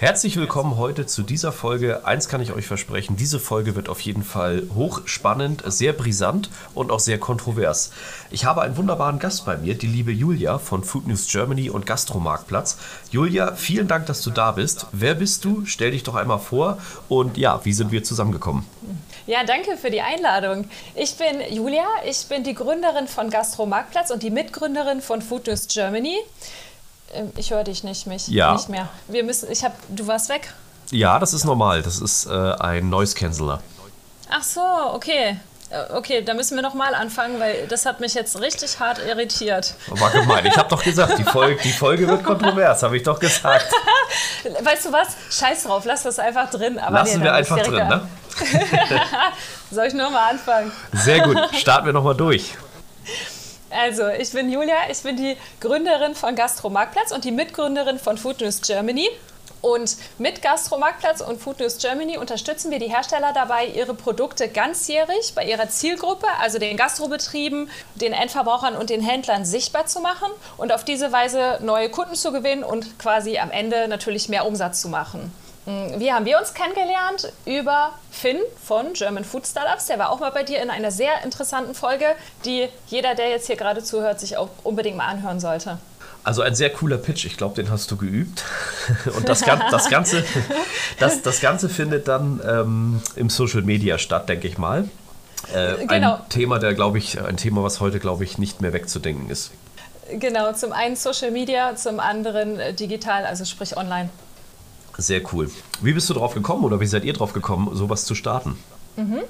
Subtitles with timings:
[0.00, 2.06] Herzlich willkommen heute zu dieser Folge.
[2.06, 6.90] Eins kann ich euch versprechen, diese Folge wird auf jeden Fall hochspannend, sehr brisant und
[6.90, 7.92] auch sehr kontrovers.
[8.30, 11.84] Ich habe einen wunderbaren Gast bei mir, die liebe Julia von Food News Germany und
[11.84, 12.78] Gastromarktplatz.
[13.10, 14.86] Julia, vielen Dank, dass du da bist.
[14.92, 15.66] Wer bist du?
[15.66, 16.78] Stell dich doch einmal vor
[17.10, 18.64] und ja, wie sind wir zusammengekommen?
[19.26, 20.64] Ja, danke für die Einladung.
[20.94, 25.68] Ich bin Julia, ich bin die Gründerin von Gastromarktplatz und die Mitgründerin von Food News
[25.68, 26.16] Germany.
[27.12, 28.52] Ähm, ich höre dich nicht, mich ja.
[28.52, 28.88] nicht mehr.
[29.08, 30.52] Wir müssen, ich hab, du warst weg.
[30.90, 31.82] Ja, das ist normal.
[31.82, 33.62] Das ist äh, ein Noise Canceller.
[34.28, 34.60] Ach so,
[34.94, 35.36] okay.
[35.70, 39.74] Äh, okay, da müssen wir nochmal anfangen, weil das hat mich jetzt richtig hart irritiert.
[39.88, 40.44] War gemein.
[40.46, 43.66] Ich habe doch gesagt, die Folge, die Folge wird kontrovers, habe ich doch gesagt.
[44.62, 45.16] weißt du was?
[45.30, 46.78] Scheiß drauf, lass das einfach drin.
[46.78, 48.08] Aber Lassen nee, wir einfach drin, ne?
[49.70, 50.72] Soll ich nur mal anfangen?
[50.92, 51.38] Sehr gut.
[51.54, 52.54] Starten wir nochmal durch.
[53.70, 58.40] Also, ich bin Julia, ich bin die Gründerin von Gastromarktplatz und die Mitgründerin von Food
[58.40, 59.08] News Germany.
[59.62, 65.34] Und mit Gastromarktplatz und Food News Germany unterstützen wir die Hersteller dabei, ihre Produkte ganzjährig
[65.34, 70.72] bei ihrer Zielgruppe, also den Gastrobetrieben, den Endverbrauchern und den Händlern sichtbar zu machen und
[70.72, 74.88] auf diese Weise neue Kunden zu gewinnen und quasi am Ende natürlich mehr Umsatz zu
[74.88, 75.30] machen.
[75.66, 77.32] Hm, wie haben wir uns kennengelernt?
[77.44, 79.86] Über Finn von German Food Startups.
[79.86, 82.06] Der war auch mal bei dir in einer sehr interessanten Folge,
[82.44, 85.78] die jeder, der jetzt hier gerade zuhört, sich auch unbedingt mal anhören sollte.
[86.22, 88.44] Also ein sehr cooler Pitch, ich glaube, den hast du geübt.
[89.16, 90.24] Und das, das, Ganze,
[90.98, 94.88] das, das Ganze findet dann ähm, im Social Media statt, denke ich mal.
[95.54, 96.16] Äh, genau.
[96.16, 99.50] Ein Thema, der, glaube ich, ein Thema, was heute, glaube ich, nicht mehr wegzudenken ist.
[100.12, 104.10] Genau, zum einen Social Media, zum anderen äh, digital, also sprich online.
[105.00, 105.50] Sehr cool.
[105.80, 108.62] Wie bist du drauf gekommen oder wie seid ihr drauf gekommen, sowas zu starten?
[108.96, 109.22] Mhm.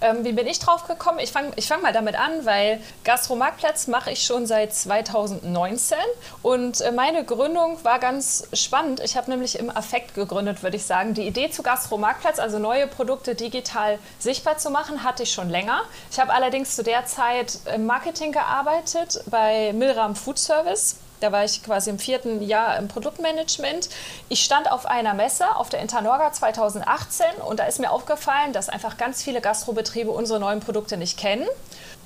[0.00, 1.18] Ähm, wie bin ich drauf gekommen?
[1.18, 5.98] Ich fange ich fang mal damit an, weil Gastromarktplatz mache ich schon seit 2019
[6.42, 9.00] und äh, meine Gründung war ganz spannend.
[9.00, 11.14] Ich habe nämlich im Affekt gegründet, würde ich sagen.
[11.14, 15.82] Die Idee zu Gastromarktplatz, also neue Produkte digital sichtbar zu machen, hatte ich schon länger.
[16.12, 21.44] Ich habe allerdings zu der Zeit im Marketing gearbeitet bei Milram Food Service da war
[21.44, 23.88] ich quasi im vierten Jahr im Produktmanagement.
[24.28, 28.68] Ich stand auf einer Messe auf der Internorga 2018 und da ist mir aufgefallen, dass
[28.68, 31.46] einfach ganz viele Gastrobetriebe unsere neuen Produkte nicht kennen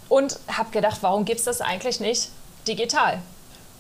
[0.09, 2.29] und habe gedacht, warum gibt es das eigentlich nicht
[2.67, 3.19] digital?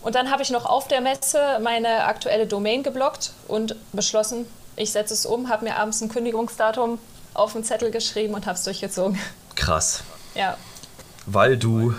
[0.02, 4.90] Und dann habe ich noch auf der Messe meine aktuelle Domain geblockt und beschlossen, ich
[4.90, 6.98] setze es um, habe mir abends ein Kündigungsdatum
[7.34, 9.18] auf den Zettel geschrieben und habe es durchgezogen.
[9.54, 10.02] Krass.
[10.34, 10.56] Ja.
[11.26, 11.94] Weil du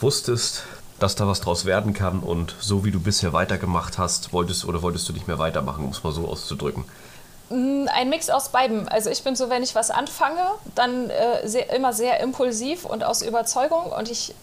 [0.00, 0.64] wusstest,
[0.98, 4.82] dass da was draus werden kann und so wie du bisher weitergemacht hast, wolltest oder
[4.82, 6.84] wolltest du nicht mehr weitermachen, um es mal so auszudrücken?
[7.50, 8.88] Mm, ein Mix aus beidem.
[8.88, 10.42] Also ich bin so, wenn ich was anfange,
[10.74, 14.34] dann äh, sehr, immer sehr impulsiv und aus Überzeugung und ich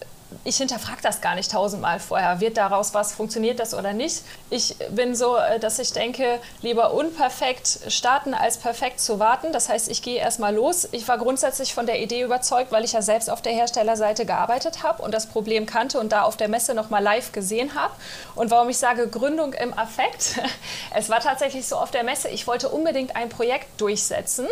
[0.44, 2.40] ich hinterfrage das gar nicht tausendmal vorher.
[2.40, 4.22] Wird daraus was, funktioniert das oder nicht?
[4.50, 9.52] Ich bin so, äh, dass ich denke, lieber unperfekt starten, als perfekt zu warten.
[9.52, 10.88] Das heißt, ich gehe erstmal los.
[10.92, 14.82] Ich war grundsätzlich von der Idee überzeugt, weil ich ja selbst auf der Herstellerseite gearbeitet
[14.82, 17.94] habe und das Problem kannte und da auf der Messe nochmal live gesehen habe.
[18.34, 20.40] Und warum ich sage Gründung im Affekt,
[20.94, 24.46] es war tatsächlich so auf der Messe, ich wollte unbedingt ein Projekt durchsetzen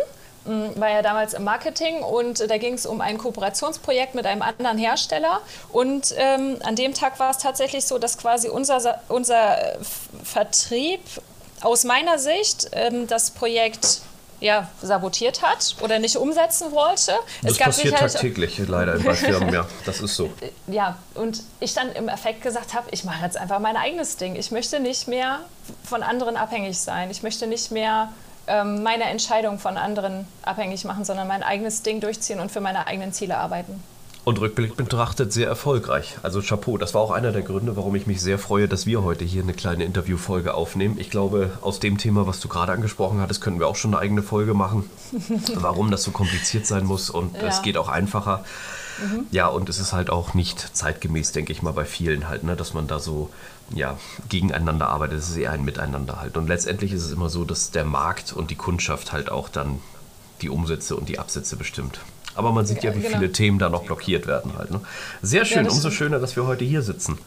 [0.45, 4.77] war ja damals im Marketing und da ging es um ein Kooperationsprojekt mit einem anderen
[4.77, 5.41] Hersteller.
[5.71, 9.57] Und ähm, an dem Tag war es tatsächlich so, dass quasi unser, unser
[10.23, 11.01] Vertrieb
[11.61, 14.01] aus meiner Sicht ähm, das Projekt
[14.43, 17.13] ja, sabotiert hat oder nicht umsetzen wollte.
[17.41, 20.29] Das es gab passiert tagtäglich leider bei Firmen, ja, das ist so.
[20.67, 24.35] Ja, und ich dann im Effekt gesagt habe, ich mache jetzt einfach mein eigenes Ding.
[24.35, 25.39] Ich möchte nicht mehr
[25.85, 27.09] von anderen abhängig sein.
[27.09, 28.11] Ich möchte nicht mehr
[28.47, 33.13] meine Entscheidung von anderen abhängig machen, sondern mein eigenes Ding durchziehen und für meine eigenen
[33.13, 33.81] Ziele arbeiten.
[34.25, 36.17] Und rückblickend betrachtet sehr erfolgreich.
[36.23, 39.03] Also Chapeau, das war auch einer der Gründe, warum ich mich sehr freue, dass wir
[39.03, 40.95] heute hier eine kleine Interviewfolge aufnehmen.
[40.97, 44.01] Ich glaube, aus dem Thema, was du gerade angesprochen hattest, können wir auch schon eine
[44.01, 44.89] eigene Folge machen.
[45.55, 47.47] warum das so kompliziert sein muss und ja.
[47.47, 48.45] es geht auch einfacher.
[49.01, 49.25] Mhm.
[49.31, 52.55] Ja, und es ist halt auch nicht zeitgemäß, denke ich mal, bei vielen halt, ne,
[52.55, 53.29] dass man da so
[53.73, 53.97] ja,
[54.29, 55.19] gegeneinander arbeitet.
[55.19, 56.37] Es ist eher ein Miteinander halt.
[56.37, 59.79] Und letztendlich ist es immer so, dass der Markt und die Kundschaft halt auch dann
[60.41, 61.99] die Umsätze und die Absätze bestimmt.
[62.35, 63.17] Aber man sieht ja, wie genau.
[63.17, 64.71] viele Themen da noch blockiert werden halt.
[64.71, 64.81] Ne?
[65.21, 67.17] Sehr schön, ja, umso schöner, dass wir heute hier sitzen.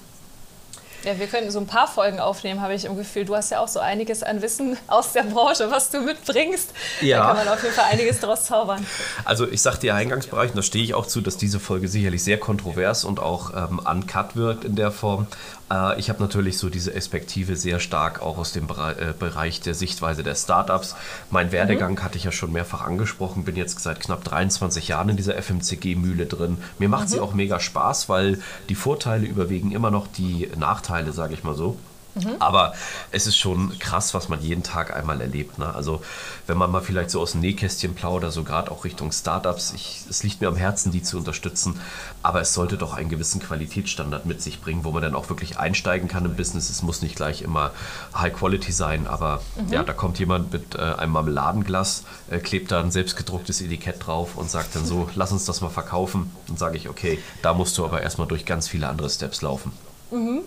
[1.06, 3.24] Ja, wir könnten so ein paar Folgen aufnehmen, habe ich im Gefühl.
[3.24, 6.72] Du hast ja auch so einiges an Wissen aus der Branche, was du mitbringst.
[7.00, 7.18] Ja.
[7.18, 8.84] Da kann man auf jeden Fall einiges draus zaubern.
[9.24, 12.24] Also ich sagte ja Eingangsbereich, und da stehe ich auch zu, dass diese Folge sicherlich
[12.24, 15.28] sehr kontrovers und auch ähm, uncut wirkt in der Form.
[15.70, 19.74] Äh, ich habe natürlich so diese Perspektive sehr stark auch aus dem äh, Bereich der
[19.74, 20.96] Sichtweise der Startups.
[21.30, 22.02] Mein Werdegang mhm.
[22.02, 26.26] hatte ich ja schon mehrfach angesprochen, bin jetzt seit knapp 23 Jahren in dieser FMCG-Mühle
[26.26, 26.58] drin.
[26.78, 27.12] Mir macht mhm.
[27.12, 31.54] sie auch mega Spaß, weil die Vorteile überwiegen immer noch die Nachteile, sage ich mal
[31.54, 31.76] so.
[32.16, 32.36] Mhm.
[32.38, 32.72] Aber
[33.10, 35.58] es ist schon krass, was man jeden Tag einmal erlebt.
[35.58, 35.72] Ne?
[35.74, 36.02] Also
[36.46, 40.02] wenn man mal vielleicht so aus dem Nähkästchen plaudert, so gerade auch Richtung Startups, ich,
[40.08, 41.78] es liegt mir am Herzen, die zu unterstützen,
[42.22, 45.58] aber es sollte doch einen gewissen Qualitätsstandard mit sich bringen, wo man dann auch wirklich
[45.58, 46.70] einsteigen kann im Business.
[46.70, 47.72] Es muss nicht gleich immer
[48.14, 49.72] High Quality sein, aber mhm.
[49.72, 54.36] ja, da kommt jemand mit äh, einem Marmeladenglas, äh, klebt da ein selbstgedrucktes Etikett drauf
[54.36, 56.30] und sagt dann so, lass uns das mal verkaufen.
[56.48, 59.72] Dann sage ich, okay, da musst du aber erstmal durch ganz viele andere Steps laufen.
[60.10, 60.42] Mhm.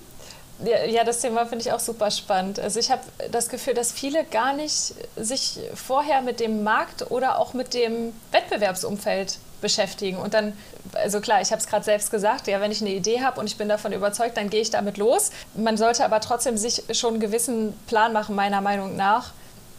[0.66, 2.60] Ja, das Thema finde ich auch super spannend.
[2.60, 3.02] Also ich habe
[3.32, 8.12] das Gefühl, dass viele gar nicht sich vorher mit dem Markt oder auch mit dem
[8.32, 10.18] Wettbewerbsumfeld beschäftigen.
[10.18, 10.54] Und dann,
[10.94, 13.48] also klar, ich habe es gerade selbst gesagt, ja, wenn ich eine Idee habe und
[13.48, 15.32] ich bin davon überzeugt, dann gehe ich damit los.
[15.56, 19.32] Man sollte aber trotzdem sich schon einen gewissen Plan machen, meiner Meinung nach,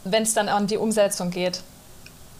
[0.03, 1.61] wenn es dann an die Umsetzung geht.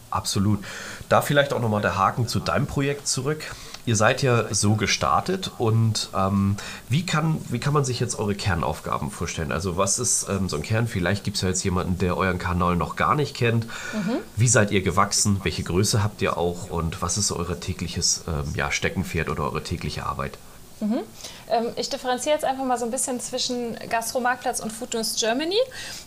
[0.10, 0.64] Absolut.
[1.10, 3.44] Da vielleicht auch nochmal der Haken zu deinem Projekt zurück.
[3.86, 6.58] Ihr seid ja so gestartet und ähm,
[6.90, 9.52] wie, kann, wie kann man sich jetzt eure Kernaufgaben vorstellen?
[9.52, 10.88] Also was ist ähm, so ein Kern?
[10.88, 13.66] Vielleicht gibt es ja jetzt jemanden, der euren Kanal noch gar nicht kennt.
[13.66, 14.18] Mhm.
[14.36, 15.40] Wie seid ihr gewachsen?
[15.44, 16.70] Welche Größe habt ihr auch?
[16.70, 20.38] Und was ist euer tägliches ähm, ja, Steckenpferd oder eure tägliche Arbeit?
[20.82, 21.04] Mhm.
[21.50, 25.58] Ähm, ich differenziere jetzt einfach mal so ein bisschen zwischen Gastromarktplatz und Food News Germany.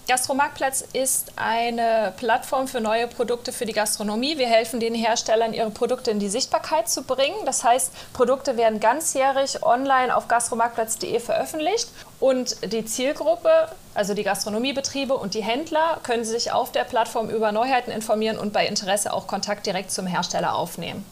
[0.08, 4.36] Gastromarktplatz ist eine Plattform für neue Produkte für die Gastronomie.
[4.36, 7.36] Wir helfen den Herstellern, ihre Produkte in die Sichtbarkeit zu bringen.
[7.46, 11.88] Das heißt, Produkte werden ganzjährig online auf gastromarktplatz.de veröffentlicht
[12.20, 17.52] und die Zielgruppe, also die Gastronomiebetriebe und die Händler, können sich auf der Plattform über
[17.52, 21.04] Neuheiten informieren und bei Interesse auch Kontakt direkt zum Hersteller aufnehmen.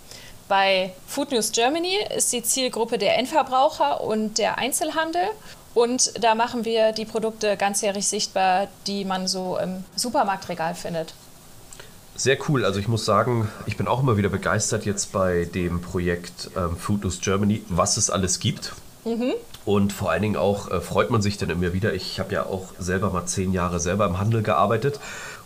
[0.49, 5.23] Bei Food News Germany ist die Zielgruppe der Endverbraucher und der Einzelhandel.
[5.75, 11.15] Und da machen wir die Produkte ganzjährig sichtbar, die man so im Supermarktregal findet.
[12.15, 12.65] Sehr cool.
[12.65, 16.77] Also ich muss sagen, ich bin auch immer wieder begeistert jetzt bei dem Projekt ähm,
[16.77, 18.75] Food News Germany, was es alles gibt.
[19.05, 19.33] Mhm.
[19.65, 21.95] Und vor allen Dingen auch äh, freut man sich dann immer wieder.
[21.95, 24.99] Ich habe ja auch selber mal zehn Jahre selber im Handel gearbeitet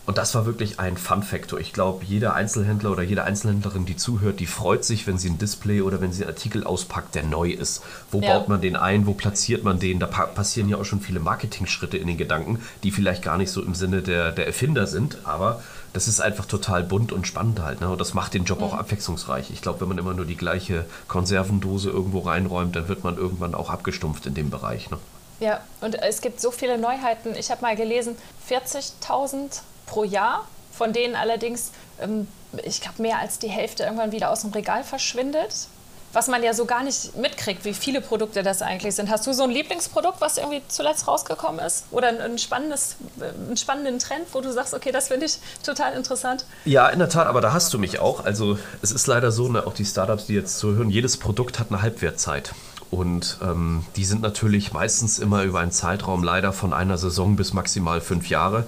[0.06, 1.58] und das war wirklich ein Fun-Faktor.
[1.58, 5.38] Ich glaube, jeder Einzelhändler oder jede Einzelhändlerin, die zuhört, die freut sich, wenn sie ein
[5.38, 7.82] Display oder wenn sie einen Artikel auspackt, der neu ist.
[8.12, 8.32] Wo ja.
[8.32, 9.08] baut man den ein?
[9.08, 9.98] Wo platziert man den?
[9.98, 13.60] Da passieren ja auch schon viele Marketing-Schritte in den Gedanken, die vielleicht gar nicht so
[13.62, 15.60] im Sinne der, der Erfinder sind, aber
[15.96, 17.80] das ist einfach total bunt und spannend halt.
[17.80, 17.88] Ne?
[17.88, 18.66] Und das macht den Job mhm.
[18.66, 19.50] auch abwechslungsreich.
[19.50, 23.54] Ich glaube, wenn man immer nur die gleiche Konservendose irgendwo reinräumt, dann wird man irgendwann
[23.54, 24.90] auch abgestumpft in dem Bereich.
[24.90, 24.98] Ne?
[25.40, 27.34] Ja, und es gibt so viele Neuheiten.
[27.34, 28.14] Ich habe mal gelesen,
[28.46, 32.28] 40.000 pro Jahr, von denen allerdings, ähm,
[32.62, 35.68] ich glaube, mehr als die Hälfte irgendwann wieder aus dem Regal verschwindet.
[36.16, 39.10] Was man ja so gar nicht mitkriegt, wie viele Produkte das eigentlich sind.
[39.10, 41.84] Hast du so ein Lieblingsprodukt, was irgendwie zuletzt rausgekommen ist?
[41.90, 45.92] Oder ein, spannendes, äh, einen spannenden Trend, wo du sagst, okay, das finde ich total
[45.92, 46.46] interessant?
[46.64, 48.24] Ja, in der Tat, aber da hast du mich auch.
[48.24, 51.66] Also es ist leider so, ne, auch die Startups, die jetzt zuhören, jedes Produkt hat
[51.68, 52.54] eine Halbwertzeit.
[52.90, 57.52] Und ähm, die sind natürlich meistens immer über einen Zeitraum leider von einer Saison bis
[57.52, 58.64] maximal fünf Jahre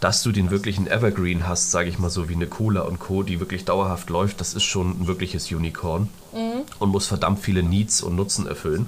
[0.00, 3.22] dass du den wirklichen Evergreen hast, sage ich mal so wie eine Cola und Co.,
[3.22, 6.62] die wirklich dauerhaft läuft, das ist schon ein wirkliches Unicorn mhm.
[6.78, 8.86] und muss verdammt viele Needs und Nutzen erfüllen.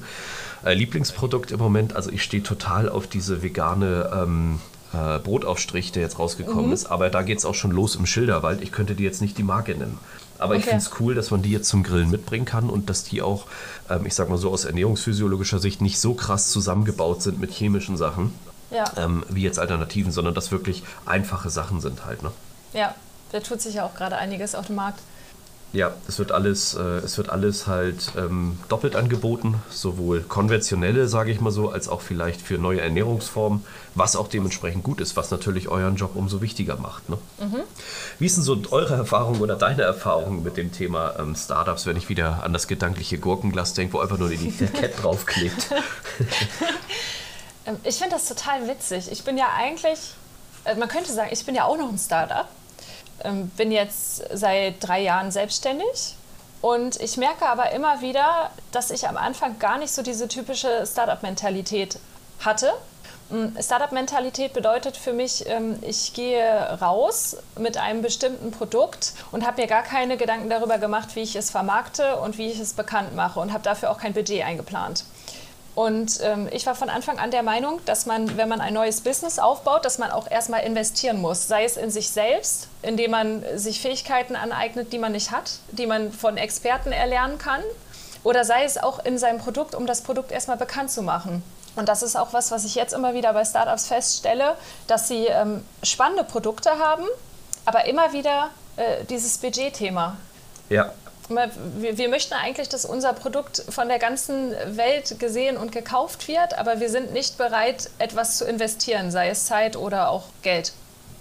[0.65, 4.61] Äh, Lieblingsprodukt im Moment, also ich stehe total auf diese vegane ähm,
[4.93, 6.73] äh, Brotaufstrich, der jetzt rausgekommen mhm.
[6.73, 8.63] ist, aber da geht es auch schon los im Schilderwald.
[8.63, 9.99] Ich könnte dir jetzt nicht die Marke nennen.
[10.39, 10.61] Aber okay.
[10.61, 13.23] ich finde es cool, dass man die jetzt zum Grillen mitbringen kann und dass die
[13.23, 13.47] auch,
[13.91, 17.97] ähm, ich sag mal so aus ernährungsphysiologischer Sicht, nicht so krass zusammengebaut sind mit chemischen
[17.97, 18.33] Sachen
[18.71, 18.85] ja.
[18.97, 22.23] ähm, wie jetzt Alternativen, sondern das wirklich einfache Sachen sind halt.
[22.23, 22.31] Ne?
[22.73, 22.95] Ja,
[23.33, 25.01] da tut sich ja auch gerade einiges auf dem Markt.
[25.73, 31.31] Ja, es wird alles, äh, es wird alles halt ähm, doppelt angeboten, sowohl konventionelle, sage
[31.31, 35.31] ich mal so, als auch vielleicht für neue Ernährungsformen, was auch dementsprechend gut ist, was
[35.31, 37.11] natürlich euren Job umso wichtiger macht.
[37.11, 37.19] Ne?
[37.39, 37.61] Mhm.
[38.19, 41.99] Wie ist denn so eure Erfahrung oder deine Erfahrung mit dem Thema ähm, Startups, wenn
[41.99, 45.69] ich wieder an das gedankliche Gurkenglas denke, wo einfach nur die Etikett draufklebt?
[47.69, 49.13] Ähm, ich finde das total witzig.
[49.13, 50.15] Ich bin ja eigentlich,
[50.65, 52.49] äh, man könnte sagen, ich bin ja auch noch ein Startup.
[53.25, 56.15] Ähm, bin jetzt seit drei Jahren selbstständig
[56.61, 60.87] und ich merke aber immer wieder, dass ich am Anfang gar nicht so diese typische
[60.87, 61.99] Startup-Mentalität
[62.41, 62.73] hatte.
[63.31, 69.61] Mm, Startup-Mentalität bedeutet für mich, ähm, ich gehe raus mit einem bestimmten Produkt und habe
[69.61, 73.15] mir gar keine Gedanken darüber gemacht, wie ich es vermarkte und wie ich es bekannt
[73.15, 75.05] mache und habe dafür auch kein Budget eingeplant.
[75.79, 79.01] Und ähm, ich war von Anfang an der Meinung, dass man, wenn man ein neues
[79.01, 81.47] Business aufbaut, dass man auch erstmal investieren muss.
[81.47, 85.87] Sei es in sich selbst, indem man sich Fähigkeiten aneignet, die man nicht hat, die
[85.87, 87.61] man von Experten erlernen kann.
[88.25, 91.45] Oder sei es auch in seinem Produkt, um das Produkt erstmal bekannt zu machen.
[91.77, 94.57] Und das ist auch was, was ich jetzt immer wieder bei Startups feststelle,
[94.89, 97.05] dass sie ähm, spannende Produkte haben,
[97.67, 100.17] aber immer wieder äh, dieses Budgetthema.
[100.71, 100.93] Ja,
[101.29, 106.81] wir, möchten eigentlich, dass unser Produkt von der ganzen Welt gesehen und gekauft wird, aber
[106.81, 110.73] wir sind nicht bereit, etwas zu investieren, sei es Zeit oder auch Geld.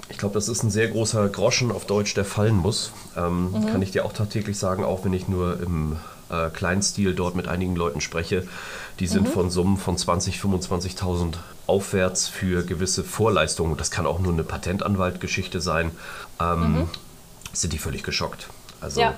[0.10, 2.92] Ich glaube, das ist ein sehr großer Groschen auf Deutsch, der fallen muss.
[3.18, 3.66] Ähm, mhm.
[3.68, 5.98] Kann ich dir auch tagtäglich sagen, auch wenn ich nur im
[6.30, 8.48] äh, kleinen Stil dort mit einigen Leuten spreche.
[9.00, 9.32] Die sind mhm.
[9.32, 11.34] von Summen von 20.000, 25.000
[11.68, 13.76] aufwärts für gewisse Vorleistungen.
[13.76, 15.92] Das kann auch nur eine Patentanwaltgeschichte sein.
[16.40, 16.90] Ähm, mhm.
[17.52, 18.48] Sind die völlig geschockt.
[18.80, 19.14] Also ja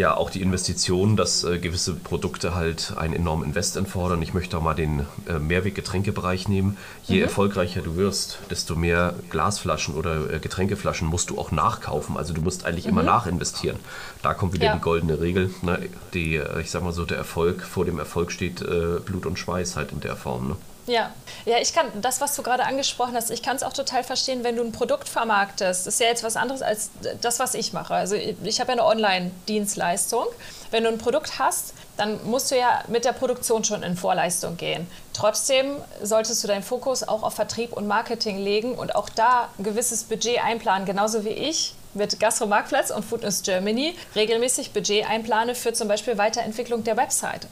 [0.00, 4.22] ja auch die Investition, dass äh, gewisse Produkte halt einen enormen Invest entfordern.
[4.22, 6.78] Ich möchte auch mal den äh, Mehrweg-Getränkebereich nehmen.
[7.04, 7.24] Je mhm.
[7.24, 12.16] erfolgreicher du wirst, desto mehr Glasflaschen oder äh, Getränkeflaschen musst du auch nachkaufen.
[12.16, 12.92] Also du musst eigentlich mhm.
[12.92, 13.78] immer nachinvestieren.
[14.22, 14.74] Da kommt wieder ja.
[14.74, 15.50] die goldene Regel.
[15.62, 15.78] Ne?
[16.14, 19.38] Die, äh, ich sag mal so, der Erfolg, vor dem Erfolg steht äh, Blut und
[19.38, 20.48] Schweiß halt in der Form.
[20.48, 20.56] Ne?
[20.86, 21.12] Ja,
[21.44, 24.44] ja, ich kann das, was du gerade angesprochen hast, ich kann es auch total verstehen,
[24.44, 25.86] wenn du ein Produkt vermarktest.
[25.86, 27.94] Das ist ja jetzt was anderes als das, was ich mache.
[27.94, 30.26] Also ich habe ja eine Online-Dienstleistung.
[30.70, 34.56] Wenn du ein Produkt hast, dann musst du ja mit der Produktion schon in Vorleistung
[34.56, 34.86] gehen.
[35.12, 39.64] Trotzdem solltest du deinen Fokus auch auf Vertrieb und Marketing legen und auch da ein
[39.64, 45.72] gewisses Budget einplanen, genauso wie ich mit Gastromarktplatz und Foodness Germany regelmäßig Budget einplane für
[45.72, 47.48] zum Beispiel Weiterentwicklung der Website.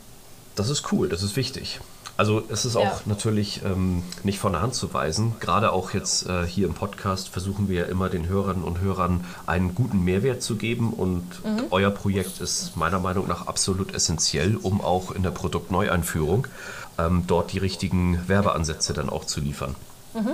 [0.54, 1.80] Das ist cool, das ist wichtig.
[2.18, 3.00] Also es ist auch ja.
[3.04, 5.36] natürlich ähm, nicht von der Hand zu weisen.
[5.38, 9.24] Gerade auch jetzt äh, hier im Podcast versuchen wir ja immer den Hörerinnen und Hörern
[9.46, 11.66] einen guten Mehrwert zu geben und mhm.
[11.70, 16.48] euer Projekt ist meiner Meinung nach absolut essentiell, um auch in der Produktneueinführung
[16.98, 19.76] ähm, dort die richtigen Werbeansätze dann auch zu liefern.
[20.12, 20.32] Mhm.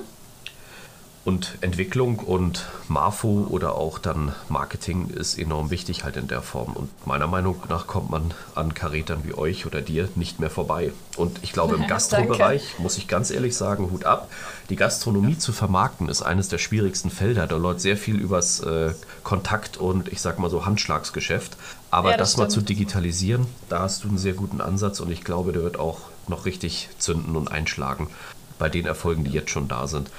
[1.25, 6.75] Und Entwicklung und Marfo oder auch dann Marketing ist enorm wichtig halt in der Form.
[6.75, 10.93] Und meiner Meinung nach kommt man an Karätern wie euch oder dir nicht mehr vorbei.
[11.17, 14.29] Und ich glaube, im Gastrobereich muss ich ganz ehrlich sagen, Hut ab.
[14.69, 17.47] Die Gastronomie zu vermarkten ist eines der schwierigsten Felder.
[17.47, 21.57] Da läuft sehr viel übers äh, Kontakt und ich sag mal so Handschlagsgeschäft.
[21.91, 25.11] Aber ja, das, das mal zu digitalisieren, da hast du einen sehr guten Ansatz und
[25.11, 28.09] ich glaube, der wird auch noch richtig zünden und einschlagen
[28.59, 30.11] bei den Erfolgen, die jetzt schon da sind.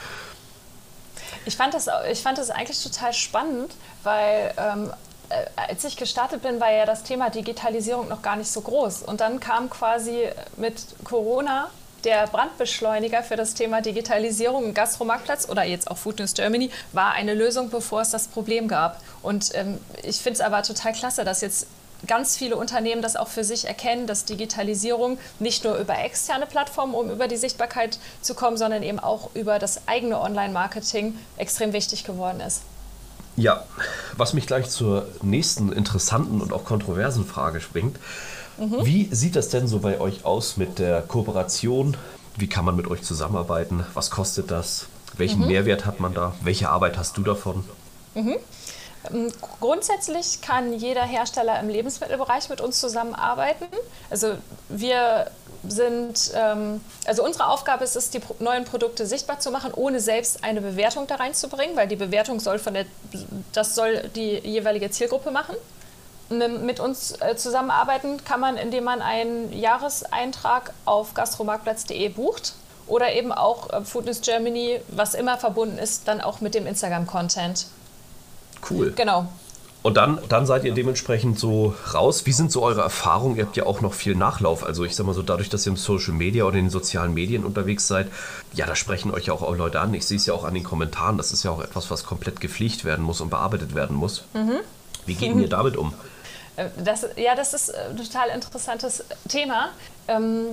[1.46, 3.72] Ich fand das, ich fand das eigentlich total spannend,
[4.04, 4.92] weil ähm,
[5.30, 9.04] äh, als ich gestartet bin, war ja das Thema Digitalisierung noch gar nicht so groß.
[9.04, 11.70] Und dann kam quasi mit Corona
[12.04, 17.14] der Brandbeschleuniger für das Thema Digitalisierung im Gastromarktplatz oder jetzt auch Food News Germany war
[17.14, 19.02] eine Lösung, bevor es das Problem gab.
[19.24, 21.68] Und ähm, ich finde es aber total klasse, dass jetzt
[22.08, 26.94] ganz viele Unternehmen das auch für sich erkennen, dass Digitalisierung nicht nur über externe Plattformen,
[26.94, 32.04] um über die Sichtbarkeit zu kommen, sondern eben auch über das eigene Online-Marketing extrem wichtig
[32.04, 32.62] geworden ist.
[33.38, 33.66] Ja,
[34.16, 37.98] was mich gleich zur nächsten interessanten und auch kontroversen Frage springt.
[38.58, 38.86] Mhm.
[38.86, 41.98] Wie sieht das denn so bei euch aus mit der Kooperation?
[42.38, 43.86] Wie kann man mit euch zusammenarbeiten?
[43.94, 44.88] Was kostet das?
[45.18, 45.48] Welchen mhm.
[45.48, 46.34] Mehrwert hat man da?
[46.42, 47.66] Welche Arbeit hast du davon?
[48.14, 48.38] Mhm.
[49.14, 53.66] Ähm, grundsätzlich kann jeder Hersteller im Lebensmittelbereich mit uns zusammenarbeiten.
[54.10, 54.36] Also
[54.70, 55.32] wir
[55.68, 60.44] sind, ähm, also unsere Aufgabe ist es, die neuen Produkte sichtbar zu machen, ohne selbst
[60.44, 62.86] eine Bewertung da reinzubringen, weil die Bewertung soll von der,
[63.54, 65.56] das soll die jeweilige Zielgruppe machen.
[66.30, 72.54] Mit uns äh, zusammenarbeiten kann man, indem man einen Jahreseintrag auf gastromarktplatz.de bucht
[72.88, 77.68] oder eben auch äh, Foodness Germany, was immer verbunden ist, dann auch mit dem Instagram-Content.
[78.70, 78.94] Cool.
[78.96, 79.28] Genau.
[79.86, 82.26] Und dann, dann seid ihr dementsprechend so raus.
[82.26, 83.36] Wie sind so eure Erfahrungen?
[83.36, 84.66] Ihr habt ja auch noch viel Nachlauf.
[84.66, 87.14] Also ich sag mal so, dadurch, dass ihr im Social Media oder in den sozialen
[87.14, 88.08] Medien unterwegs seid,
[88.54, 89.94] ja, da sprechen euch ja auch Leute an.
[89.94, 91.18] Ich sehe es ja auch an den Kommentaren.
[91.20, 94.24] Das ist ja auch etwas, was komplett gepflegt werden muss und bearbeitet werden muss.
[94.34, 94.58] Mhm.
[95.06, 95.42] Wie geht mhm.
[95.42, 95.94] ihr damit um?
[96.56, 99.70] Äh, das, ja, das ist ein total interessantes Thema.
[100.08, 100.48] Ähm,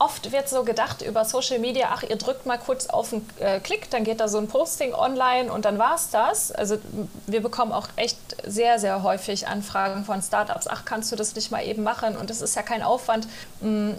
[0.00, 3.60] oft wird so gedacht über Social Media, ach, ihr drückt mal kurz auf einen äh,
[3.60, 6.50] Klick, dann geht da so ein Posting online und dann war es das.
[6.50, 6.78] Also
[7.26, 11.50] wir bekommen auch echt sehr, sehr häufig Anfragen von Startups, ach, kannst du das nicht
[11.50, 12.16] mal eben machen?
[12.16, 13.28] Und das ist ja kein Aufwand.
[13.60, 13.98] Mhm.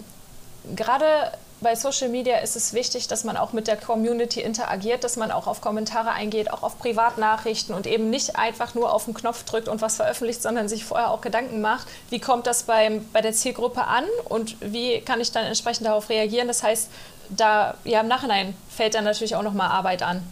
[0.76, 1.32] Gerade
[1.62, 5.30] bei Social Media ist es wichtig, dass man auch mit der Community interagiert, dass man
[5.30, 9.44] auch auf Kommentare eingeht, auch auf Privatnachrichten und eben nicht einfach nur auf den Knopf
[9.44, 13.20] drückt und was veröffentlicht, sondern sich vorher auch Gedanken macht, wie kommt das beim, bei
[13.20, 16.48] der Zielgruppe an und wie kann ich dann entsprechend darauf reagieren.
[16.48, 16.90] Das heißt,
[17.28, 20.22] da ja im Nachhinein fällt dann natürlich auch nochmal Arbeit an.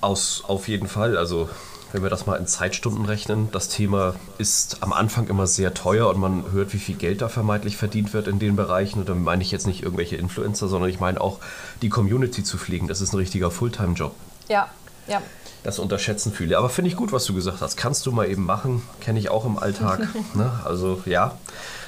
[0.00, 1.16] Aus, auf jeden Fall.
[1.16, 1.48] Also
[1.92, 3.48] wenn wir das mal in Zeitstunden rechnen.
[3.52, 7.28] Das Thema ist am Anfang immer sehr teuer und man hört, wie viel Geld da
[7.28, 9.00] vermeintlich verdient wird in den Bereichen.
[9.00, 11.38] Und da meine ich jetzt nicht irgendwelche Influencer, sondern ich meine auch
[11.82, 12.88] die Community zu pflegen.
[12.88, 14.14] Das ist ein richtiger Fulltime-Job.
[14.48, 14.68] Ja,
[15.06, 15.22] ja.
[15.62, 16.56] Das unterschätzen viele.
[16.56, 17.76] Aber finde ich gut, was du gesagt hast.
[17.76, 18.82] Kannst du mal eben machen.
[19.00, 20.08] Kenne ich auch im Alltag.
[20.34, 20.50] ne?
[20.64, 21.36] Also ja,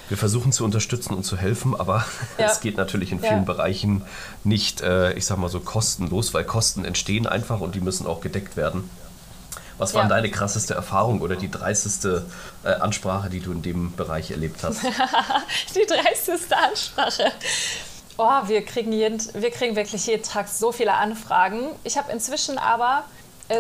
[0.09, 2.05] wir versuchen zu unterstützen und zu helfen, aber
[2.39, 2.47] ja.
[2.47, 3.45] es geht natürlich in vielen ja.
[3.45, 4.03] Bereichen
[4.45, 8.21] nicht, äh, ich sag mal so, kostenlos, weil Kosten entstehen einfach und die müssen auch
[8.21, 8.91] gedeckt werden.
[9.79, 10.09] Was war ja.
[10.09, 12.25] deine krasseste Erfahrung oder die dreisteste
[12.65, 14.83] äh, Ansprache, die du in dem Bereich erlebt hast?
[15.75, 17.33] die dreisteste Ansprache.
[18.19, 21.69] Oh, wir kriegen, jeden, wir kriegen wirklich jeden Tag so viele Anfragen.
[21.83, 23.05] Ich habe inzwischen aber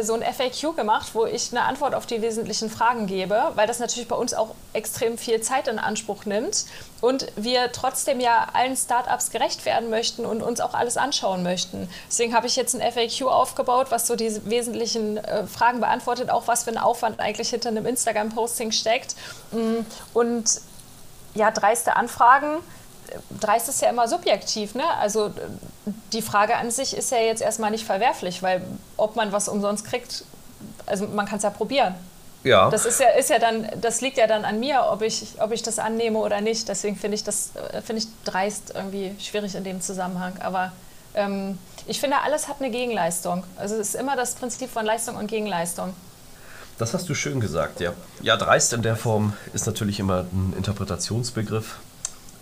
[0.00, 3.78] so ein FAQ gemacht, wo ich eine Antwort auf die wesentlichen Fragen gebe, weil das
[3.78, 6.64] natürlich bei uns auch extrem viel Zeit in Anspruch nimmt
[7.00, 11.88] und wir trotzdem ja allen Startups gerecht werden möchten und uns auch alles anschauen möchten.
[12.08, 16.46] Deswegen habe ich jetzt ein FAQ aufgebaut, was so die wesentlichen äh, Fragen beantwortet, auch
[16.46, 19.14] was für ein Aufwand eigentlich hinter einem Instagram-Posting steckt.
[19.50, 19.80] Mm,
[20.14, 20.60] und
[21.34, 22.58] ja, dreiste Anfragen
[23.40, 24.74] dreist ist ja immer subjektiv.
[24.74, 24.84] Ne?
[24.98, 25.30] Also
[26.12, 28.62] die Frage an sich ist ja jetzt erstmal nicht verwerflich, weil
[28.96, 30.24] ob man was umsonst kriegt,
[30.86, 31.94] also man kann es ja probieren.
[32.44, 32.70] Ja.
[32.70, 35.52] Das ist ja, ist ja dann, das liegt ja dann an mir, ob ich, ob
[35.52, 36.68] ich das annehme oder nicht.
[36.68, 37.50] Deswegen finde ich das,
[37.84, 40.34] finde ich dreist irgendwie schwierig in dem Zusammenhang.
[40.40, 40.72] Aber
[41.14, 43.44] ähm, ich finde, alles hat eine Gegenleistung.
[43.56, 45.94] Also es ist immer das Prinzip von Leistung und Gegenleistung.
[46.78, 47.92] Das hast du schön gesagt, ja.
[48.22, 51.76] Ja, dreist in der Form ist natürlich immer ein Interpretationsbegriff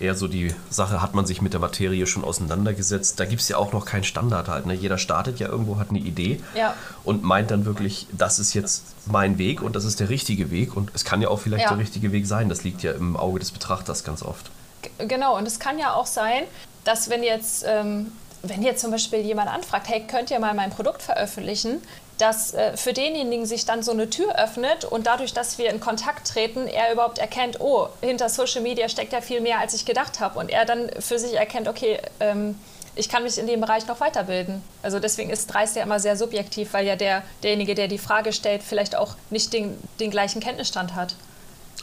[0.01, 3.21] eher so die Sache, hat man sich mit der Materie schon auseinandergesetzt.
[3.21, 4.67] Da gibt es ja auch noch keinen Standard halt.
[4.67, 4.75] Ne?
[4.75, 6.75] Jeder startet ja irgendwo, hat eine Idee ja.
[7.05, 10.77] und meint dann wirklich, das ist jetzt mein Weg und das ist der richtige Weg.
[10.77, 11.71] Und es kann ja auch vielleicht ja.
[11.71, 12.49] der richtige Weg sein.
[12.49, 14.51] Das liegt ja im Auge des Betrachters ganz oft.
[14.83, 16.45] G genau, und es kann ja auch sein,
[16.85, 20.71] dass wenn jetzt, ähm, wenn jetzt zum Beispiel jemand anfragt, hey, könnt ihr mal mein
[20.71, 21.83] Produkt veröffentlichen,
[22.21, 25.81] dass äh, für denjenigen sich dann so eine Tür öffnet und dadurch, dass wir in
[25.81, 29.85] Kontakt treten, er überhaupt erkennt, oh, hinter Social Media steckt ja viel mehr, als ich
[29.85, 30.39] gedacht habe.
[30.39, 32.57] Und er dann für sich erkennt, okay, ähm,
[32.95, 34.63] ich kann mich in dem Bereich noch weiterbilden.
[34.83, 38.33] Also deswegen ist Dreist ja immer sehr subjektiv, weil ja der, derjenige, der die Frage
[38.33, 41.15] stellt, vielleicht auch nicht den, den gleichen Kenntnisstand hat.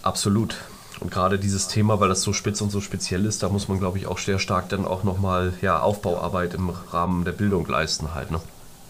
[0.03, 0.55] Absolut.
[0.99, 3.79] Und gerade dieses Thema, weil das so spitz und so speziell ist, da muss man,
[3.79, 8.13] glaube ich, auch sehr stark dann auch nochmal ja, Aufbauarbeit im Rahmen der Bildung leisten
[8.13, 8.31] halt.
[8.31, 8.41] Ne?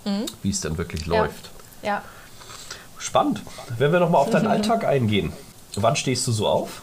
[0.07, 0.25] Mhm.
[0.43, 1.21] wie es dann wirklich ja.
[1.21, 1.49] läuft.
[1.81, 2.01] Ja.
[2.97, 3.41] Spannend.
[3.77, 5.33] Wenn wir nochmal auf deinen Alltag eingehen.
[5.75, 6.81] Wann stehst du so auf?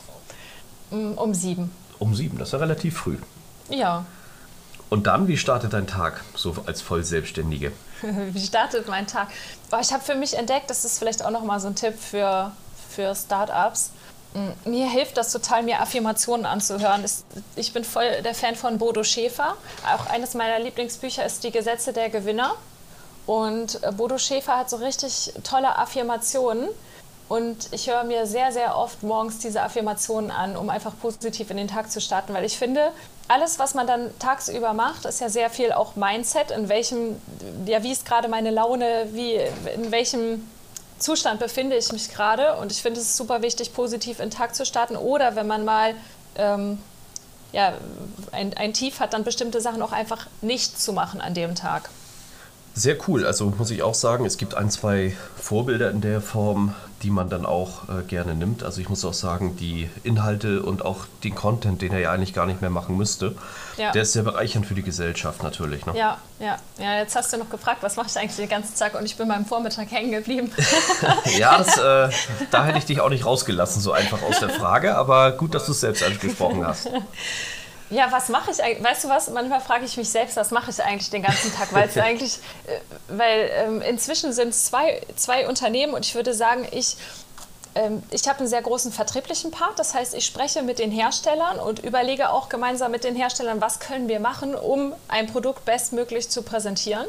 [0.91, 1.71] Mm, um sieben.
[1.99, 3.17] Um sieben, das ist ja relativ früh.
[3.69, 4.05] Ja.
[4.91, 7.73] Und dann, wie startet dein Tag so als Vollselbstständige?
[8.03, 9.29] wie startet mein Tag?
[9.73, 12.53] Oh, ich habe für mich entdeckt, das ist vielleicht auch nochmal so ein Tipp für,
[12.91, 13.91] für Startups.
[14.35, 17.05] Mm, mir hilft das total, mir Affirmationen anzuhören.
[17.57, 19.57] Ich bin voll der Fan von Bodo Schäfer.
[19.93, 22.55] Auch eines meiner Lieblingsbücher ist Die Gesetze der Gewinner.
[23.27, 26.69] Und äh, Bodo Schäfer hat so richtig tolle Affirmationen.
[27.29, 31.57] Und ich höre mir sehr, sehr oft morgens diese Affirmationen an, um einfach positiv in
[31.57, 32.93] den Tag zu starten, weil ich finde,
[33.29, 37.21] alles, was man dann tagsüber macht, ist ja sehr viel auch Mindset, in welchem,
[37.65, 39.37] ja, wie ist gerade meine Laune, wie,
[39.75, 40.47] in welchem
[40.99, 42.57] Zustand befinde ich mich gerade.
[42.57, 44.97] Und ich finde es super wichtig, positiv in den Tag zu starten.
[44.97, 45.95] Oder wenn man mal
[46.37, 46.79] ähm,
[47.53, 47.73] ja,
[48.33, 51.89] ein, ein Tief hat, dann bestimmte Sachen auch einfach nicht zu machen an dem Tag.
[52.75, 53.25] Sehr cool.
[53.25, 57.29] Also muss ich auch sagen, es gibt ein, zwei Vorbilder in der Form, die man
[57.29, 58.65] dann auch äh, gerne nimmt.
[58.65, 62.35] Also ich muss auch sagen, die Inhalte und auch den Content, den er ja eigentlich
[62.35, 63.37] gar nicht mehr machen müsste,
[63.77, 63.93] ja.
[63.93, 65.87] der ist sehr bereichernd für die Gesellschaft natürlich.
[65.87, 65.97] Ne?
[65.97, 66.99] Ja, ja, ja.
[66.99, 69.29] Jetzt hast du noch gefragt, was mache ich eigentlich den ganzen Tag und ich bin
[69.29, 70.51] beim Vormittag hängen geblieben.
[71.39, 72.11] ja, das, äh,
[72.51, 74.97] da hätte ich dich auch nicht rausgelassen, so einfach aus der Frage.
[74.97, 76.89] Aber gut, dass du es selbst angesprochen hast.
[77.91, 78.83] Ja, was mache ich eigentlich?
[78.85, 79.29] Weißt du was?
[79.31, 81.73] Manchmal frage ich mich selbst, was mache ich eigentlich den ganzen Tag?
[81.73, 86.35] Weil es eigentlich, äh, weil ähm, inzwischen sind es zwei, zwei Unternehmen und ich würde
[86.35, 86.97] sagen, ich
[87.75, 89.79] ähm, ich habe einen sehr großen vertrieblichen Part.
[89.79, 93.81] Das heißt, ich spreche mit den Herstellern und überlege auch gemeinsam mit den Herstellern, was
[93.81, 97.07] können wir machen, um ein Produkt bestmöglich zu präsentieren.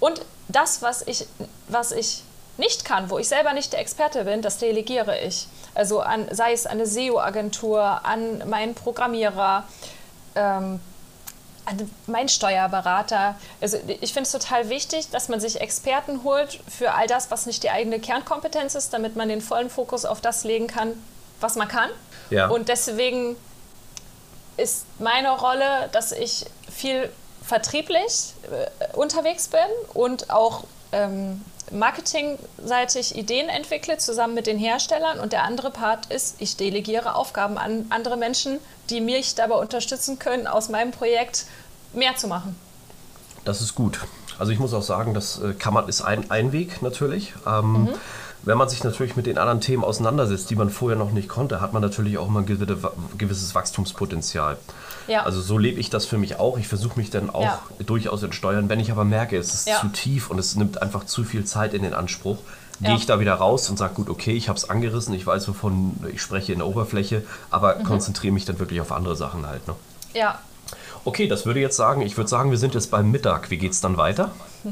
[0.00, 1.26] Und das, was ich,
[1.68, 2.22] was ich
[2.58, 5.46] nicht kann, wo ich selber nicht der Experte bin, das delegiere ich.
[5.74, 9.64] Also an, sei es eine SEO-Agentur, an meinen Programmierer,
[10.34, 10.80] ähm,
[11.66, 13.34] an meinen Steuerberater.
[13.60, 17.46] Also ich finde es total wichtig, dass man sich Experten holt für all das, was
[17.46, 20.92] nicht die eigene Kernkompetenz ist, damit man den vollen Fokus auf das legen kann,
[21.40, 21.90] was man kann.
[22.30, 22.48] Ja.
[22.48, 23.36] Und deswegen
[24.56, 27.10] ist meine Rolle, dass ich viel
[27.44, 29.60] vertrieblich äh, unterwegs bin
[29.92, 35.20] und auch ähm, marketingseitig Ideen entwickle, zusammen mit den Herstellern.
[35.20, 38.58] Und der andere Part ist, ich delegiere Aufgaben an andere Menschen,
[38.90, 41.46] die mich dabei unterstützen können, aus meinem Projekt
[41.92, 42.56] mehr zu machen.
[43.44, 44.00] Das ist gut.
[44.38, 47.32] Also ich muss auch sagen, das äh, kann man, ist ein, ein Weg natürlich.
[47.46, 47.88] Ähm, mhm.
[48.46, 51.60] Wenn man sich natürlich mit den anderen Themen auseinandersetzt, die man vorher noch nicht konnte,
[51.60, 52.46] hat man natürlich auch mal ein
[53.18, 54.56] gewisses Wachstumspotenzial.
[55.08, 55.24] Ja.
[55.24, 56.56] Also so lebe ich das für mich auch.
[56.56, 57.62] Ich versuche mich dann auch ja.
[57.84, 58.68] durchaus in Steuern.
[58.68, 59.80] Wenn ich aber merke, es ist ja.
[59.80, 62.38] zu tief und es nimmt einfach zu viel Zeit in den Anspruch,
[62.80, 65.48] gehe ich da wieder raus und sage, gut, okay, ich habe es angerissen, ich weiß,
[65.48, 67.84] wovon ich spreche in der Oberfläche, aber mhm.
[67.84, 69.66] konzentriere mich dann wirklich auf andere Sachen halt.
[69.66, 69.74] Ne?
[70.14, 70.38] Ja.
[71.04, 73.50] Okay, das würde jetzt sagen, ich würde sagen, wir sind jetzt beim Mittag.
[73.50, 74.30] Wie geht es dann weiter?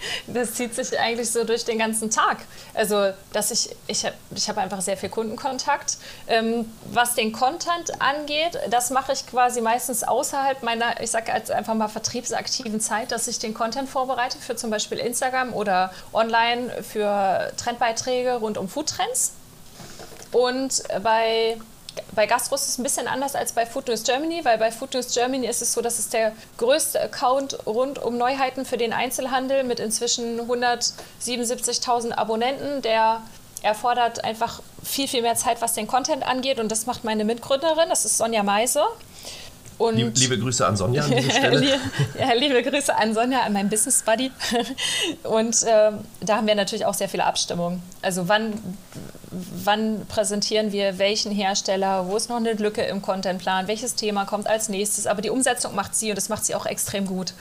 [0.26, 2.38] Das zieht sich eigentlich so durch den ganzen Tag.
[2.74, 5.98] Also, dass ich, ich habe ich hab einfach sehr viel Kundenkontakt.
[6.28, 11.50] Ähm, was den Content angeht, das mache ich quasi meistens außerhalb meiner, ich sage jetzt
[11.50, 16.82] einfach mal vertriebsaktiven Zeit, dass ich den Content vorbereite für zum Beispiel Instagram oder online
[16.82, 19.32] für Trendbeiträge rund um Foodtrends.
[20.32, 21.58] Und bei
[22.14, 24.94] bei Gastros ist es ein bisschen anders als bei Food News Germany, weil bei Food
[24.94, 28.92] News Germany ist es so, dass es der größte Account rund um Neuheiten für den
[28.92, 33.22] Einzelhandel mit inzwischen 177.000 Abonnenten, der
[33.62, 36.58] erfordert einfach viel, viel mehr Zeit, was den Content angeht.
[36.58, 38.82] Und das macht meine Mitgründerin, das ist Sonja Meise.
[39.78, 41.80] Und liebe, Grüße an Sonja an dieser Stelle.
[42.18, 44.30] ja, liebe Grüße an Sonja, an meinen Business Buddy.
[45.22, 47.82] Und äh, da haben wir natürlich auch sehr viele Abstimmungen.
[48.02, 48.52] Also wann,
[49.30, 54.48] wann präsentieren wir welchen Hersteller, wo ist noch eine Lücke im Contentplan, welches Thema kommt
[54.48, 55.06] als nächstes.
[55.06, 57.32] Aber die Umsetzung macht sie und das macht sie auch extrem gut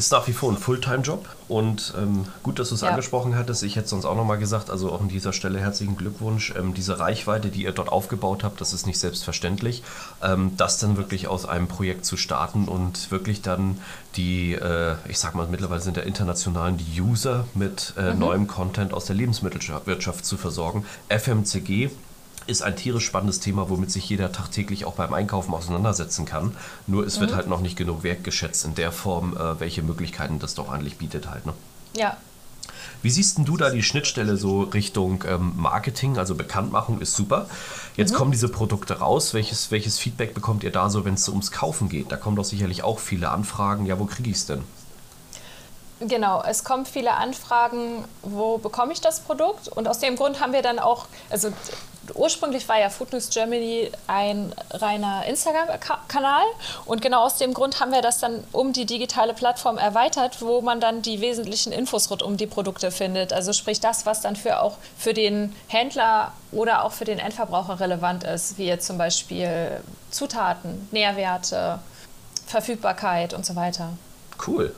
[0.00, 2.88] ist nach wie vor ein Fulltime-Job und ähm, gut, dass du es ja.
[2.88, 3.62] angesprochen hattest.
[3.62, 6.54] Ich hätte sonst auch nochmal gesagt, also auch an dieser Stelle herzlichen Glückwunsch.
[6.56, 9.82] Ähm, diese Reichweite, die ihr dort aufgebaut habt, das ist nicht selbstverständlich.
[10.22, 13.78] Ähm, das dann wirklich aus einem Projekt zu starten und wirklich dann
[14.16, 18.18] die, äh, ich sag mal, mittlerweile sind ja internationalen die User mit äh, mhm.
[18.18, 20.86] neuem Content aus der Lebensmittelwirtschaft zu versorgen.
[21.10, 21.90] FMCG
[22.50, 26.56] ist ein tierisch spannendes Thema, womit sich jeder tagtäglich auch beim Einkaufen auseinandersetzen kann.
[26.86, 27.20] Nur es mhm.
[27.22, 30.98] wird halt noch nicht genug wertgeschätzt in der Form, äh, welche Möglichkeiten das doch eigentlich
[30.98, 31.46] bietet halt.
[31.46, 31.54] Ne?
[31.94, 32.16] Ja.
[33.02, 37.46] Wie siehst denn du da die Schnittstelle so Richtung ähm, Marketing, also Bekanntmachung ist super.
[37.96, 38.16] Jetzt mhm.
[38.16, 39.32] kommen diese Produkte raus.
[39.32, 42.12] Welches, welches Feedback bekommt ihr da so, wenn es ums Kaufen geht?
[42.12, 43.86] Da kommen doch sicherlich auch viele Anfragen.
[43.86, 44.64] Ja, wo kriege ich es denn?
[46.00, 49.68] Genau, es kommen viele Anfragen, wo bekomme ich das Produkt?
[49.68, 51.52] Und aus dem Grund haben wir dann auch, also
[52.14, 56.44] ursprünglich war ja Food News Germany ein reiner Instagram-Kanal
[56.84, 60.60] und genau aus dem Grund haben wir das dann um die digitale Plattform erweitert, wo
[60.60, 63.32] man dann die wesentlichen Infos rund um die Produkte findet.
[63.32, 67.80] Also sprich das, was dann für auch für den Händler oder auch für den Endverbraucher
[67.80, 71.78] relevant ist, wie jetzt zum Beispiel Zutaten, Nährwerte,
[72.46, 73.90] Verfügbarkeit und so weiter.
[74.46, 74.74] Cool.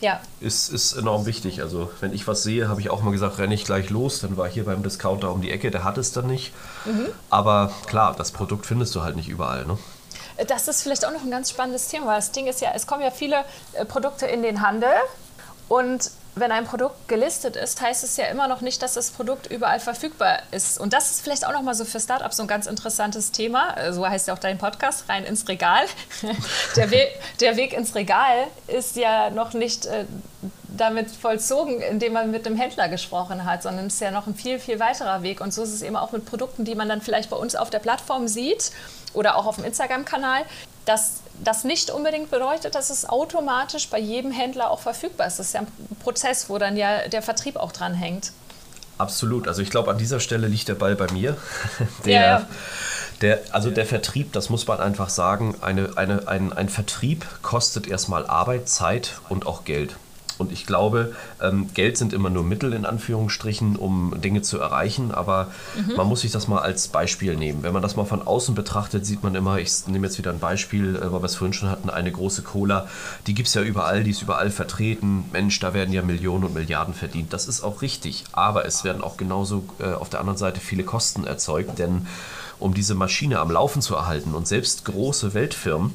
[0.00, 0.20] Ja.
[0.40, 1.62] Ist, ist enorm wichtig.
[1.62, 4.20] Also, wenn ich was sehe, habe ich auch mal gesagt, renne ich gleich los.
[4.20, 6.52] Dann war hier beim Discounter um die Ecke, der hat es dann nicht.
[6.84, 7.06] Mhm.
[7.30, 9.64] Aber klar, das Produkt findest du halt nicht überall.
[9.64, 9.78] Ne?
[10.48, 12.14] Das ist vielleicht auch noch ein ganz spannendes Thema.
[12.14, 14.90] Das Ding ist ja, es kommen ja viele äh, Produkte in den Handel
[15.68, 19.50] und wenn ein Produkt gelistet ist, heißt es ja immer noch nicht, dass das Produkt
[19.50, 20.78] überall verfügbar ist.
[20.78, 23.74] Und das ist vielleicht auch noch mal so für Startups so ein ganz interessantes Thema.
[23.92, 25.86] So heißt ja auch dein Podcast, rein ins Regal.
[26.76, 27.08] Der, We
[27.40, 30.04] der Weg ins Regal ist ja noch nicht äh,
[30.68, 34.34] damit vollzogen, indem man mit einem Händler gesprochen hat, sondern es ist ja noch ein
[34.34, 35.40] viel, viel weiterer Weg.
[35.40, 37.70] Und so ist es eben auch mit Produkten, die man dann vielleicht bei uns auf
[37.70, 38.72] der Plattform sieht
[39.14, 40.42] oder auch auf dem Instagram-Kanal,
[40.86, 45.38] dass das nicht unbedingt bedeutet, dass es automatisch bei jedem Händler auch verfügbar ist.
[45.38, 48.32] Das ist ja ein Prozess, wo dann ja der Vertrieb auch dran hängt.
[48.96, 49.46] Absolut.
[49.46, 51.36] Also ich glaube, an dieser Stelle liegt der Ball bei mir.
[52.06, 52.46] Der, ja, ja.
[53.22, 57.86] Der, also der Vertrieb, das muss man einfach sagen, eine, eine, ein, ein Vertrieb kostet
[57.86, 59.96] erstmal Arbeit, Zeit und auch Geld.
[60.38, 65.12] Und ich glaube, ähm, Geld sind immer nur Mittel in Anführungsstrichen, um Dinge zu erreichen.
[65.12, 65.96] Aber mhm.
[65.96, 67.62] man muss sich das mal als Beispiel nehmen.
[67.62, 70.38] Wenn man das mal von außen betrachtet, sieht man immer, ich nehme jetzt wieder ein
[70.38, 72.88] Beispiel, äh, weil wir es vorhin schon hatten, eine große Cola.
[73.26, 75.24] Die gibt es ja überall, die ist überall vertreten.
[75.32, 77.32] Mensch, da werden ja Millionen und Milliarden verdient.
[77.32, 78.24] Das ist auch richtig.
[78.32, 81.78] Aber es werden auch genauso äh, auf der anderen Seite viele Kosten erzeugt.
[81.78, 82.06] Denn
[82.58, 85.92] um diese Maschine am Laufen zu erhalten und selbst große Weltfirmen,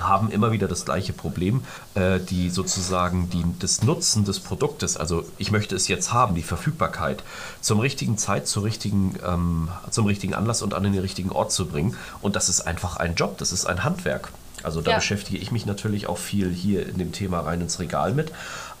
[0.00, 5.24] haben immer wieder das gleiche Problem, äh, die sozusagen die, das Nutzen des Produktes, also
[5.38, 7.22] ich möchte es jetzt haben, die Verfügbarkeit,
[7.60, 11.66] zum richtigen Zeit, zur richtigen, ähm, zum richtigen Anlass und an den richtigen Ort zu
[11.66, 11.96] bringen.
[12.22, 14.30] Und das ist einfach ein Job, das ist ein Handwerk.
[14.62, 14.96] Also da ja.
[14.96, 18.32] beschäftige ich mich natürlich auch viel hier in dem Thema rein ins Regal mit.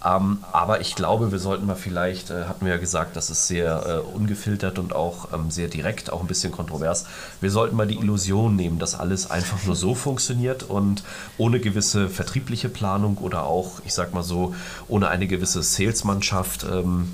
[0.04, 3.46] Ähm, aber ich glaube, wir sollten mal vielleicht, äh, hatten wir ja gesagt, das ist
[3.46, 7.04] sehr äh, ungefiltert und auch ähm, sehr direkt, auch ein bisschen kontrovers.
[7.40, 11.04] Wir sollten mal die Illusion nehmen, dass alles einfach nur so funktioniert und
[11.38, 14.54] ohne gewisse vertriebliche Planung oder auch, ich sag mal so,
[14.88, 17.12] ohne eine gewisse Salesmannschaft, ähm,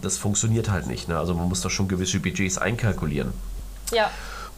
[0.00, 1.08] das funktioniert halt nicht.
[1.08, 1.18] Ne?
[1.18, 3.32] Also man muss da schon gewisse Budgets einkalkulieren.
[3.92, 4.10] Ja.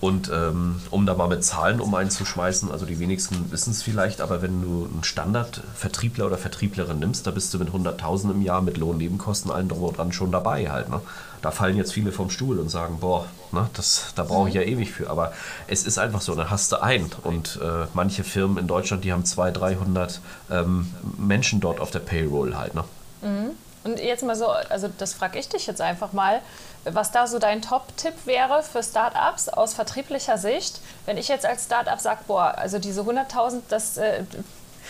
[0.03, 4.21] Und ähm, um da mal mit Zahlen um einzuschmeißen, also die wenigsten wissen es vielleicht,
[4.21, 8.63] aber wenn du einen Standardvertriebler oder Vertrieblerin nimmst, da bist du mit 100.000 im Jahr
[8.63, 10.89] mit Lohnnebenkosten allen drum und dran schon dabei halt.
[10.89, 11.01] Ne?
[11.41, 14.63] Da fallen jetzt viele vom Stuhl und sagen, boah, ne, das, da brauche ich ja
[14.63, 15.09] ewig für.
[15.09, 15.33] Aber
[15.69, 17.13] es ist einfach so, dann hast du einen.
[17.23, 22.01] Und äh, manche Firmen in Deutschland, die haben 200, 300 ähm, Menschen dort auf der
[22.01, 22.75] Payroll halt.
[22.75, 22.83] Ne?
[23.23, 23.51] Mhm.
[23.85, 26.41] Und jetzt mal so, also das frage ich dich jetzt einfach mal,
[26.85, 30.81] was da so dein Top-Tipp wäre für Startups aus vertrieblicher Sicht.
[31.07, 34.25] Wenn ich jetzt als Startup sage, boah, also diese 100.000, das äh,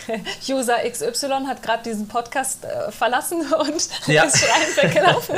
[0.49, 4.23] User XY hat gerade diesen Podcast äh, verlassen und ja.
[4.23, 5.35] ist schreiend weggelaufen,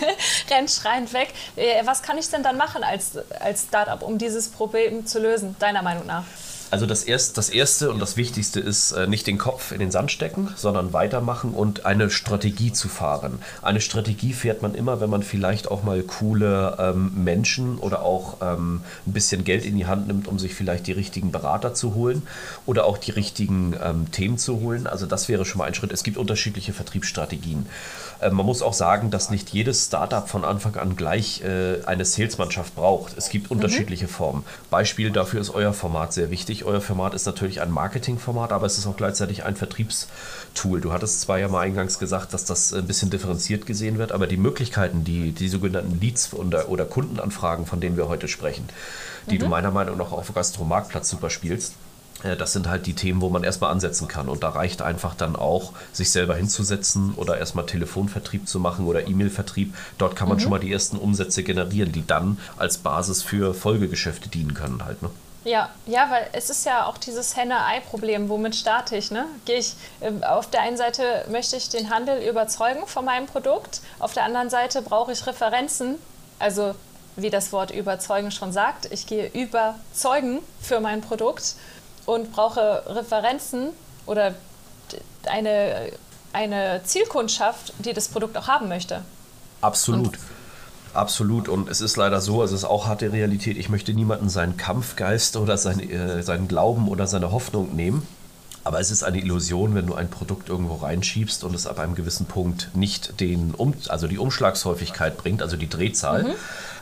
[0.50, 1.28] rennt schreiend weg.
[1.56, 5.56] Äh, was kann ich denn dann machen als, als Startup, um dieses Problem zu lösen,
[5.58, 6.24] deiner Meinung nach?
[6.70, 9.90] Also das, erst, das Erste und das Wichtigste ist, äh, nicht den Kopf in den
[9.90, 13.38] Sand stecken, sondern weitermachen und eine Strategie zu fahren.
[13.62, 18.36] Eine Strategie fährt man immer, wenn man vielleicht auch mal coole ähm, Menschen oder auch
[18.42, 21.94] ähm, ein bisschen Geld in die Hand nimmt, um sich vielleicht die richtigen Berater zu
[21.94, 22.22] holen
[22.66, 24.86] oder auch die richtigen ähm, Themen zu holen.
[24.86, 25.92] Also das wäre schon mal ein Schritt.
[25.92, 27.66] Es gibt unterschiedliche Vertriebsstrategien.
[28.20, 32.04] Äh, man muss auch sagen, dass nicht jedes Startup von Anfang an gleich äh, eine
[32.04, 33.16] Salesmannschaft braucht.
[33.16, 34.10] Es gibt unterschiedliche mhm.
[34.10, 34.44] Formen.
[34.70, 36.64] Beispiel dafür ist euer Format sehr wichtig.
[36.64, 40.80] Euer Format ist natürlich ein Marketingformat, aber es ist auch gleichzeitig ein Vertriebstool.
[40.80, 44.26] Du hattest zwar ja mal eingangs gesagt, dass das ein bisschen differenziert gesehen wird, aber
[44.26, 48.68] die Möglichkeiten, die, die sogenannten Leads oder, oder Kundenanfragen, von denen wir heute sprechen,
[49.30, 49.40] die mhm.
[49.40, 51.74] du meiner Meinung nach auf Gastromarktplatz super spielst,
[52.22, 54.28] das sind halt die Themen, wo man erstmal ansetzen kann.
[54.28, 59.06] Und da reicht einfach dann auch, sich selber hinzusetzen oder erstmal Telefonvertrieb zu machen oder
[59.06, 59.74] E-Mail-Vertrieb.
[59.98, 60.42] Dort kann man mhm.
[60.42, 65.02] schon mal die ersten Umsätze generieren, die dann als Basis für Folgegeschäfte dienen können halt.
[65.02, 65.10] Ne?
[65.44, 68.28] Ja, ja, weil es ist ja auch dieses Henne-Ei-Problem.
[68.28, 69.10] Womit starte ich?
[69.10, 69.26] Ne?
[69.44, 73.80] Gehe ich äh, auf der einen Seite möchte ich den Handel überzeugen von meinem Produkt,
[73.98, 75.94] auf der anderen Seite brauche ich Referenzen,
[76.38, 76.74] also
[77.16, 81.54] wie das Wort überzeugen schon sagt, ich gehe überzeugen für mein Produkt
[82.08, 83.68] und brauche Referenzen
[84.06, 84.34] oder
[85.26, 85.92] eine,
[86.32, 89.02] eine Zielkundschaft, die das Produkt auch haben möchte.
[89.60, 90.06] Absolut.
[90.06, 90.18] Und
[90.94, 91.50] Absolut.
[91.50, 93.58] Und es ist leider so, es ist auch harte Realität.
[93.58, 98.08] Ich möchte niemanden seinen Kampfgeist oder sein, äh, seinen Glauben oder seine Hoffnung nehmen.
[98.64, 101.94] Aber es ist eine Illusion, wenn du ein Produkt irgendwo reinschiebst und es ab einem
[101.94, 106.24] gewissen Punkt nicht den um, also die Umschlagshäufigkeit bringt, also die Drehzahl.
[106.24, 106.34] Mhm.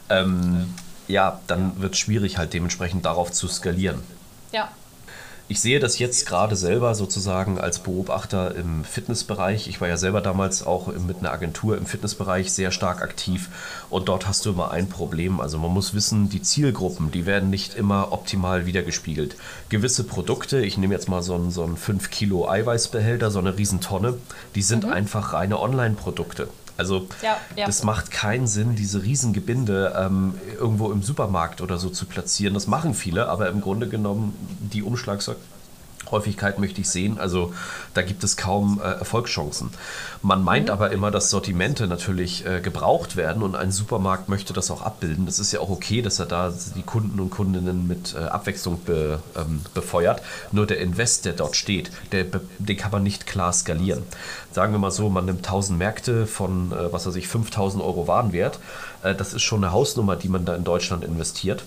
[0.08, 0.74] Ähm,
[1.08, 4.02] ja, dann wird es schwierig, halt dementsprechend darauf zu skalieren.
[4.52, 4.70] Ja,
[5.48, 9.68] ich sehe das jetzt gerade selber sozusagen als Beobachter im Fitnessbereich.
[9.68, 13.48] Ich war ja selber damals auch mit einer Agentur im Fitnessbereich sehr stark aktiv
[13.88, 15.40] und dort hast du immer ein Problem.
[15.40, 19.36] Also man muss wissen, die Zielgruppen, die werden nicht immer optimal wiedergespiegelt.
[19.68, 23.56] Gewisse Produkte, ich nehme jetzt mal so einen, so einen 5 Kilo Eiweißbehälter, so eine
[23.56, 24.14] Riesentonne,
[24.56, 24.92] die sind mhm.
[24.92, 26.48] einfach reine Online-Produkte.
[26.76, 27.66] Also ja, ja.
[27.66, 32.54] das macht keinen Sinn, diese Riesengebinde ähm, irgendwo im Supermarkt oder so zu platzieren.
[32.54, 35.36] Das machen viele, aber im Grunde genommen die Umschlagssack
[36.10, 37.18] Häufigkeit möchte ich sehen.
[37.18, 37.52] Also
[37.94, 39.70] da gibt es kaum äh, Erfolgschancen.
[40.22, 40.72] Man meint mhm.
[40.72, 45.26] aber immer, dass Sortimente natürlich äh, gebraucht werden und ein Supermarkt möchte das auch abbilden.
[45.26, 48.80] Das ist ja auch okay, dass er da die Kunden und Kundinnen mit äh, Abwechslung
[48.84, 50.22] be, ähm, befeuert.
[50.52, 52.24] Nur der Invest, der dort steht, der,
[52.58, 54.02] den kann man nicht klar skalieren.
[54.52, 58.06] Sagen wir mal so, man nimmt 1000 Märkte von, äh, was weiß ich, 5000 Euro
[58.06, 58.58] Warenwert.
[59.02, 61.64] Äh, das ist schon eine Hausnummer, die man da in Deutschland investiert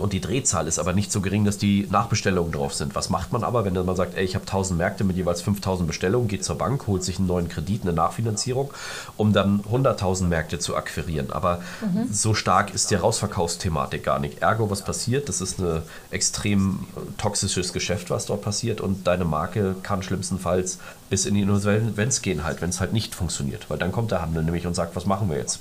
[0.00, 2.94] und die Drehzahl ist aber nicht so gering, dass die Nachbestellungen drauf sind.
[2.94, 5.86] Was macht man aber, wenn man sagt, ey, ich habe 1000 Märkte mit jeweils 5000
[5.86, 8.72] Bestellungen, geht zur Bank, holt sich einen neuen Kredit, eine Nachfinanzierung,
[9.16, 11.30] um dann 100.000 Märkte zu akquirieren.
[11.30, 12.12] Aber mhm.
[12.12, 14.42] so stark ist die Rausverkaufsthematik gar nicht.
[14.42, 15.28] Ergo, was passiert?
[15.28, 16.86] Das ist ein extrem
[17.18, 20.78] toxisches Geschäft, was dort passiert und deine Marke kann schlimmstenfalls
[21.10, 23.68] bis in die Insolvenz gehen halt, wenn es halt nicht funktioniert.
[23.68, 25.60] Weil dann kommt der Handel nämlich und sagt, was machen wir jetzt?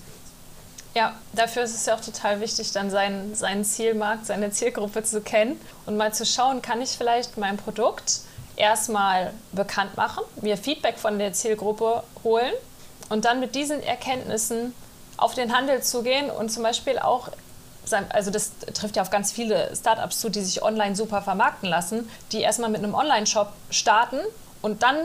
[0.99, 5.21] Ja, dafür ist es ja auch total wichtig, dann seinen, seinen Zielmarkt, seine Zielgruppe zu
[5.21, 8.19] kennen und mal zu schauen, kann ich vielleicht mein Produkt
[8.57, 12.51] erstmal bekannt machen, mir Feedback von der Zielgruppe holen
[13.07, 14.75] und dann mit diesen Erkenntnissen
[15.15, 17.29] auf den Handel zu gehen und zum Beispiel auch,
[18.09, 22.09] also das trifft ja auf ganz viele Startups zu, die sich online super vermarkten lassen,
[22.33, 24.19] die erstmal mit einem Online-Shop starten
[24.61, 24.97] und dann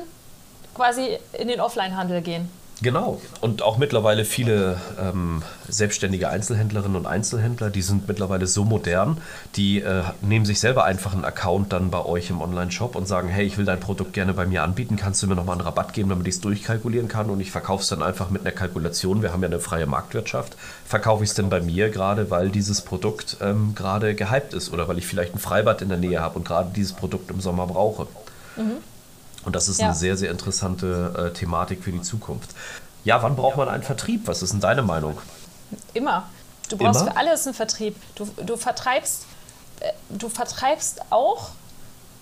[0.74, 2.50] quasi in den Offline-Handel gehen.
[2.84, 3.18] Genau.
[3.40, 9.22] Und auch mittlerweile viele ähm, selbstständige Einzelhändlerinnen und Einzelhändler, die sind mittlerweile so modern,
[9.56, 13.28] die äh, nehmen sich selber einfach einen Account dann bei euch im Online-Shop und sagen,
[13.28, 15.94] hey, ich will dein Produkt gerne bei mir anbieten, kannst du mir nochmal einen Rabatt
[15.94, 19.22] geben, damit ich es durchkalkulieren kann und ich verkaufe es dann einfach mit einer Kalkulation.
[19.22, 20.54] Wir haben ja eine freie Marktwirtschaft.
[20.84, 24.88] Verkaufe ich es denn bei mir gerade, weil dieses Produkt ähm, gerade gehypt ist oder
[24.88, 27.66] weil ich vielleicht ein Freibad in der Nähe habe und gerade dieses Produkt im Sommer
[27.66, 28.08] brauche.
[28.56, 28.82] Mhm.
[29.44, 29.86] Und das ist ja.
[29.86, 32.50] eine sehr, sehr interessante äh, Thematik für die Zukunft.
[33.04, 34.26] Ja, wann braucht man einen Vertrieb?
[34.26, 35.18] Was ist denn deine Meinung?
[35.92, 36.28] Immer.
[36.68, 37.12] Du brauchst Immer?
[37.12, 37.96] für alles einen Vertrieb.
[38.14, 39.26] Du, du vertreibst
[39.80, 41.50] äh, du vertreibst auch,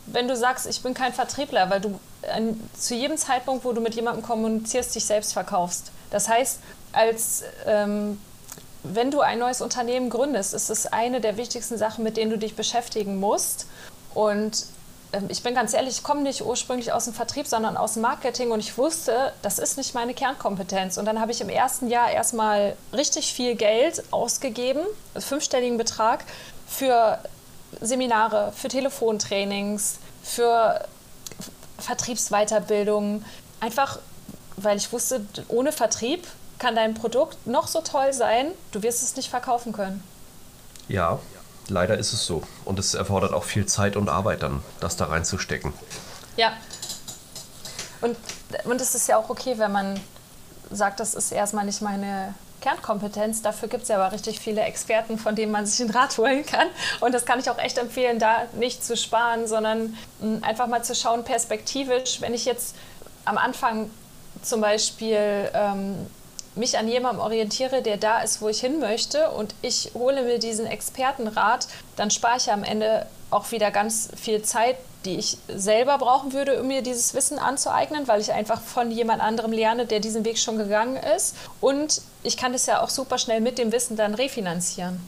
[0.06, 1.98] wenn du sagst, ich bin kein Vertriebler, weil du
[2.34, 5.92] an, zu jedem Zeitpunkt, wo du mit jemandem kommunizierst, dich selbst verkaufst.
[6.10, 6.58] Das heißt,
[6.92, 8.20] als ähm,
[8.82, 12.38] wenn du ein neues Unternehmen gründest, ist es eine der wichtigsten Sachen, mit denen du
[12.38, 13.66] dich beschäftigen musst.
[14.12, 14.66] Und
[15.28, 18.50] ich bin ganz ehrlich, ich komme nicht ursprünglich aus dem Vertrieb, sondern aus dem Marketing
[18.50, 20.96] und ich wusste, das ist nicht meine Kernkompetenz.
[20.96, 24.80] Und dann habe ich im ersten Jahr erstmal richtig viel Geld ausgegeben,
[25.14, 26.24] einen fünfstelligen Betrag,
[26.66, 27.18] für
[27.80, 30.86] Seminare, für Telefontrainings, für
[31.78, 33.24] Vertriebsweiterbildung.
[33.60, 33.98] Einfach,
[34.56, 36.26] weil ich wusste, ohne Vertrieb
[36.58, 40.02] kann dein Produkt noch so toll sein, du wirst es nicht verkaufen können.
[40.88, 41.18] Ja,
[41.72, 42.42] leider ist es so.
[42.64, 45.72] Und es erfordert auch viel Zeit und Arbeit dann, das da reinzustecken.
[46.36, 46.52] Ja.
[48.00, 48.16] Und,
[48.64, 50.00] und es ist ja auch okay, wenn man
[50.70, 53.42] sagt, das ist erstmal nicht meine Kernkompetenz.
[53.42, 56.46] Dafür gibt es ja aber richtig viele Experten, von denen man sich einen Rat holen
[56.46, 56.68] kann.
[57.00, 60.82] Und das kann ich auch echt empfehlen, da nicht zu sparen, sondern hm, einfach mal
[60.82, 62.20] zu schauen, perspektivisch.
[62.20, 62.74] Wenn ich jetzt
[63.24, 63.90] am Anfang
[64.42, 66.06] zum Beispiel ähm,
[66.54, 70.38] mich an jemandem orientiere, der da ist, wo ich hin möchte und ich hole mir
[70.38, 75.98] diesen Expertenrat, dann spare ich am Ende auch wieder ganz viel Zeit, die ich selber
[75.98, 80.00] brauchen würde, um mir dieses Wissen anzueignen, weil ich einfach von jemand anderem lerne, der
[80.00, 81.34] diesen Weg schon gegangen ist.
[81.60, 85.00] Und ich kann das ja auch super schnell mit dem Wissen dann refinanzieren.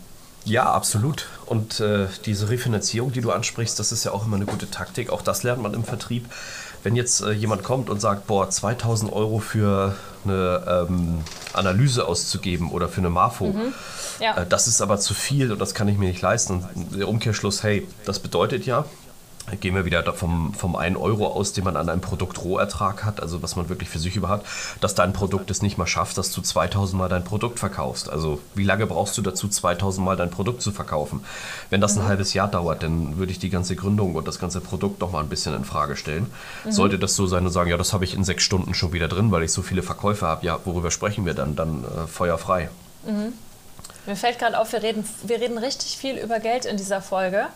[0.46, 1.26] Ja, absolut.
[1.46, 5.10] Und äh, diese Refinanzierung, die du ansprichst, das ist ja auch immer eine gute Taktik.
[5.10, 6.28] Auch das lernt man im Vertrieb
[6.84, 11.18] wenn jetzt äh, jemand kommt und sagt, boah, 2000 Euro für eine ähm,
[11.52, 13.72] Analyse auszugeben oder für eine Marfo, mhm.
[14.20, 14.36] ja.
[14.38, 16.64] äh, das ist aber zu viel und das kann ich mir nicht leisten.
[16.74, 18.84] Und der Umkehrschluss, hey, das bedeutet ja,
[19.60, 23.20] gehen wir wieder vom, vom 1 Euro aus, den man an einem Produkt Rohertrag hat,
[23.20, 24.44] also was man wirklich für sich über hat,
[24.80, 28.08] dass dein Produkt es nicht mal schafft, dass du 2000 Mal dein Produkt verkaufst.
[28.08, 31.24] Also wie lange brauchst du dazu, 2000 Mal dein Produkt zu verkaufen?
[31.68, 32.08] Wenn das ein mhm.
[32.08, 35.20] halbes Jahr dauert, dann würde ich die ganze Gründung und das ganze Produkt noch mal
[35.20, 36.26] ein bisschen in Frage stellen.
[36.64, 36.72] Mhm.
[36.72, 39.08] Sollte das so sein und sagen, ja, das habe ich in sechs Stunden schon wieder
[39.08, 41.54] drin, weil ich so viele Verkäufe habe, ja, worüber sprechen wir dann?
[41.54, 42.70] Dann äh, feuerfrei.
[43.06, 43.34] Mhm.
[44.06, 47.46] Mir fällt gerade auf, wir reden, wir reden richtig viel über Geld in dieser Folge.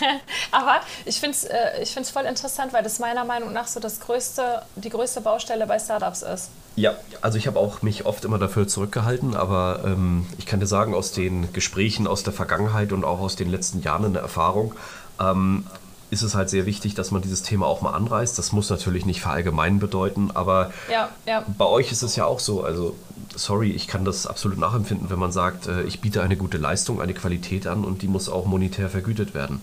[0.50, 3.80] Aber ich finde es äh, ich find's voll interessant, weil das meiner Meinung nach so
[3.80, 6.50] das größte, die größte Baustelle bei Startups ist.
[6.76, 10.66] Ja, also ich habe auch mich oft immer dafür zurückgehalten, aber ähm, ich kann dir
[10.66, 14.22] sagen, aus den Gesprächen aus der Vergangenheit und auch aus den letzten Jahren in der
[14.22, 14.74] Erfahrung,
[15.20, 15.66] ähm,
[16.10, 18.38] ist es halt sehr wichtig, dass man dieses Thema auch mal anreißt.
[18.38, 21.44] Das muss natürlich nicht verallgemeinern bedeuten, aber ja, ja.
[21.58, 22.62] bei euch ist es ja auch so.
[22.62, 22.96] Also,
[23.34, 27.00] sorry, ich kann das absolut nachempfinden, wenn man sagt, äh, ich biete eine gute Leistung,
[27.00, 29.60] eine Qualität an und die muss auch monetär vergütet werden.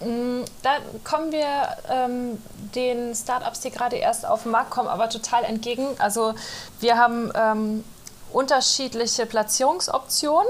[0.00, 1.46] Mm, da kommen wir
[1.88, 2.42] ähm,
[2.74, 5.86] den Startups, die gerade erst auf den Markt kommen, aber total entgegen.
[5.98, 6.34] Also
[6.80, 7.84] wir haben ähm,
[8.32, 10.46] unterschiedliche Platzierungsoptionen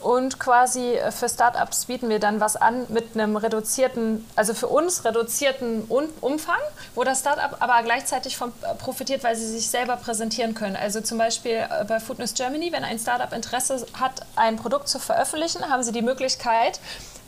[0.00, 5.04] und quasi für Startups bieten wir dann was an mit einem reduzierten, also für uns
[5.04, 5.84] reduzierten
[6.20, 6.60] Umfang,
[6.94, 10.76] wo das Startup aber gleichzeitig von äh, profitiert, weil sie sich selber präsentieren können.
[10.76, 14.98] Also zum Beispiel äh, bei Foodness Germany, wenn ein Startup Interesse hat, ein Produkt zu
[14.98, 16.80] veröffentlichen, haben sie die Möglichkeit,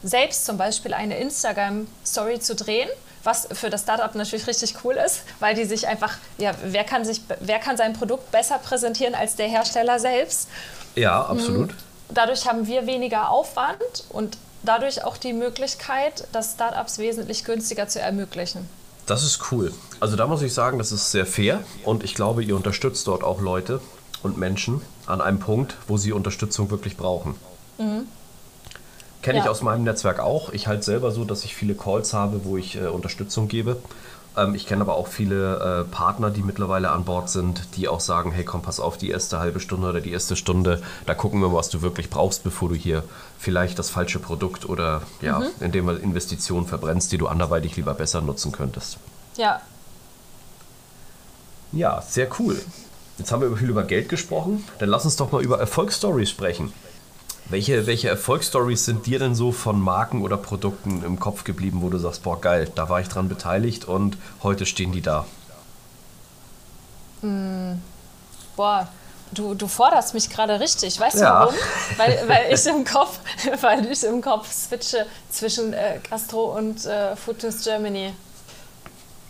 [0.02, 2.88] selbst zum Beispiel eine Instagram-Story zu drehen,
[3.24, 7.04] was für das Startup natürlich richtig cool ist, weil die sich einfach, ja, wer kann,
[7.04, 10.48] sich, wer kann sein Produkt besser präsentieren als der Hersteller selbst?
[10.96, 11.70] Ja, absolut.
[11.70, 11.76] Mhm.
[12.10, 18.00] Dadurch haben wir weniger Aufwand und dadurch auch die Möglichkeit, das Startups wesentlich günstiger zu
[18.00, 18.68] ermöglichen.
[19.06, 19.72] Das ist cool.
[20.00, 23.24] Also da muss ich sagen, das ist sehr fair und ich glaube, ihr unterstützt dort
[23.24, 23.80] auch Leute
[24.22, 27.34] und Menschen an einem Punkt, wo sie Unterstützung wirklich brauchen.
[27.78, 28.06] Mhm.
[29.22, 29.44] Kenne ja.
[29.44, 30.52] ich aus meinem Netzwerk auch.
[30.52, 33.76] Ich halte selber so, dass ich viele Calls habe, wo ich äh, Unterstützung gebe.
[34.36, 38.00] Ähm, ich kenne aber auch viele äh, Partner, die mittlerweile an Bord sind, die auch
[38.00, 41.40] sagen, hey komm, pass auf, die erste halbe Stunde oder die erste Stunde, da gucken
[41.40, 43.04] wir mal, was du wirklich brauchst, bevor du hier
[43.38, 45.46] vielleicht das falsche Produkt oder ja, mhm.
[45.60, 48.98] indem du Investitionen verbrennst, die du anderweitig lieber besser nutzen könntest.
[49.36, 49.60] Ja.
[51.72, 52.60] Ja, sehr cool.
[53.18, 54.64] Jetzt haben wir viel über Geld gesprochen.
[54.78, 56.72] Dann lass uns doch mal über Erfolgsstories sprechen.
[57.46, 61.90] Welche, welche Erfolgsstories sind dir denn so von Marken oder Produkten im Kopf geblieben, wo
[61.90, 65.26] du sagst, boah, geil, da war ich dran beteiligt und heute stehen die da?
[67.20, 67.74] Mm,
[68.56, 68.88] boah,
[69.32, 70.98] du, du forderst mich gerade richtig.
[70.98, 71.40] Weißt du ja.
[71.40, 71.54] warum?
[71.96, 73.18] Weil, weil, ich im Kopf,
[73.60, 78.14] weil ich im Kopf switche zwischen äh, Gastro und äh, Foodness Germany.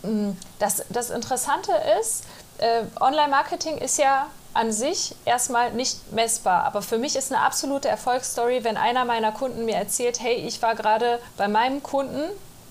[0.03, 2.25] Mm, das, das Interessante ist,
[2.59, 6.65] äh, Online-Marketing ist ja an sich erstmal nicht messbar.
[6.65, 10.61] Aber für mich ist eine absolute Erfolgsstory, wenn einer meiner Kunden mir erzählt, hey, ich
[10.63, 12.23] war gerade bei meinem Kunden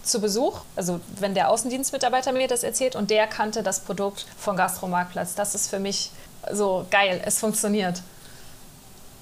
[0.04, 4.56] zu Besuch, also wenn der Außendienstmitarbeiter mir das erzählt und der kannte das Produkt von
[4.56, 5.36] Gastromarktplatz.
[5.36, 6.12] Das ist für mich
[6.52, 8.02] so geil, es funktioniert.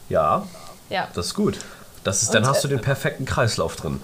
[0.07, 0.47] Ja,
[0.89, 1.07] ja.
[1.13, 1.59] das ist gut.
[2.03, 4.01] Das ist, dann und, hast du den perfekten Kreislauf drin.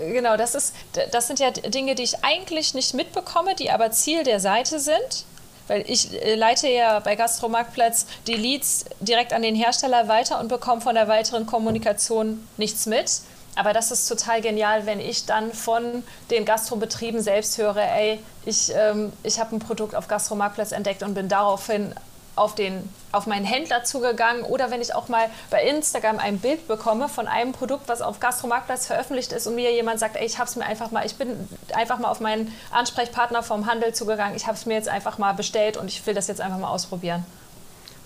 [0.00, 0.74] genau, das, ist,
[1.10, 5.24] das sind ja Dinge, die ich eigentlich nicht mitbekomme, die aber Ziel der Seite sind.
[5.68, 10.48] Weil ich äh, leite ja bei Gastromarktplatz die Leads direkt an den Hersteller weiter und
[10.48, 13.22] bekomme von der weiteren Kommunikation nichts mit.
[13.54, 18.72] Aber das ist total genial, wenn ich dann von den Gastrobetrieben selbst höre, ey, ich,
[18.74, 21.94] ähm, ich habe ein Produkt auf Gastromarktplatz entdeckt und bin daraufhin
[22.34, 26.66] auf, den, auf meinen Händler zugegangen oder wenn ich auch mal bei Instagram ein Bild
[26.66, 30.38] bekomme von einem Produkt, was auf Gastromarktplatz veröffentlicht ist und mir jemand sagt, ey, ich
[30.38, 34.34] habe es mir einfach mal, ich bin einfach mal auf meinen Ansprechpartner vom Handel zugegangen,
[34.36, 36.70] ich habe es mir jetzt einfach mal bestellt und ich will das jetzt einfach mal
[36.70, 37.24] ausprobieren.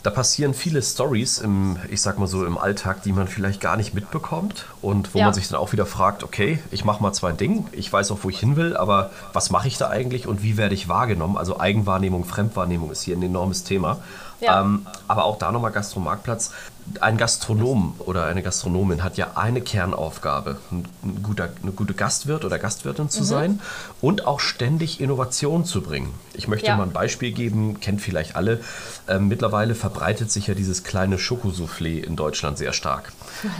[0.07, 3.77] Da passieren viele Stories im, ich sag mal so, im Alltag, die man vielleicht gar
[3.77, 5.25] nicht mitbekommt und wo ja.
[5.25, 8.19] man sich dann auch wieder fragt, okay, ich mache mal zwei Dinge, ich weiß auch,
[8.23, 11.37] wo ich hin will, aber was mache ich da eigentlich und wie werde ich wahrgenommen?
[11.37, 13.99] Also Eigenwahrnehmung, Fremdwahrnehmung ist hier ein enormes Thema.
[14.41, 14.61] Ja.
[14.61, 16.53] Ähm, aber auch da nochmal Gastromarktplatz
[17.01, 20.87] ein Gastronom oder eine Gastronomin hat ja eine Kernaufgabe, ein,
[21.23, 23.25] guter, eine gute Gastwirt oder Gastwirtin zu mhm.
[23.25, 23.61] sein
[24.01, 26.15] und auch ständig Innovation zu bringen.
[26.35, 26.77] Ich möchte ja.
[26.77, 28.61] mal ein Beispiel geben, kennt vielleicht alle.
[29.09, 33.13] Ähm, mittlerweile verbreitet sich ja dieses kleine Schokosoufflé in Deutschland sehr stark.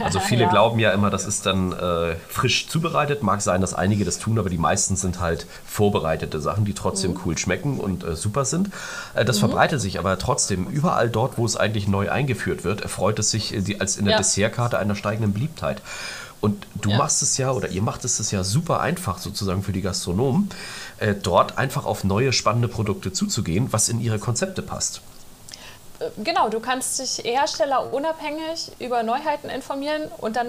[0.03, 0.49] Also viele ja.
[0.49, 3.23] glauben ja immer, das ist dann äh, frisch zubereitet.
[3.23, 7.11] Mag sein, dass einige das tun, aber die meisten sind halt vorbereitete Sachen, die trotzdem
[7.11, 7.19] mhm.
[7.25, 8.69] cool schmecken und äh, super sind.
[9.13, 9.41] Äh, das mhm.
[9.41, 13.53] verbreitet sich aber trotzdem überall dort, wo es eigentlich neu eingeführt wird, erfreut es sich
[13.53, 14.17] äh, als in der ja.
[14.17, 15.81] Dessertkarte einer steigenden Beliebtheit.
[16.39, 16.97] Und du ja.
[16.97, 20.49] machst es ja, oder ihr macht es ja super einfach sozusagen für die Gastronomen,
[20.99, 25.01] äh, dort einfach auf neue spannende Produkte zuzugehen, was in ihre Konzepte passt.
[25.99, 30.47] Äh, genau, du kannst dich herstellerunabhängig über Neuheiten informieren und dann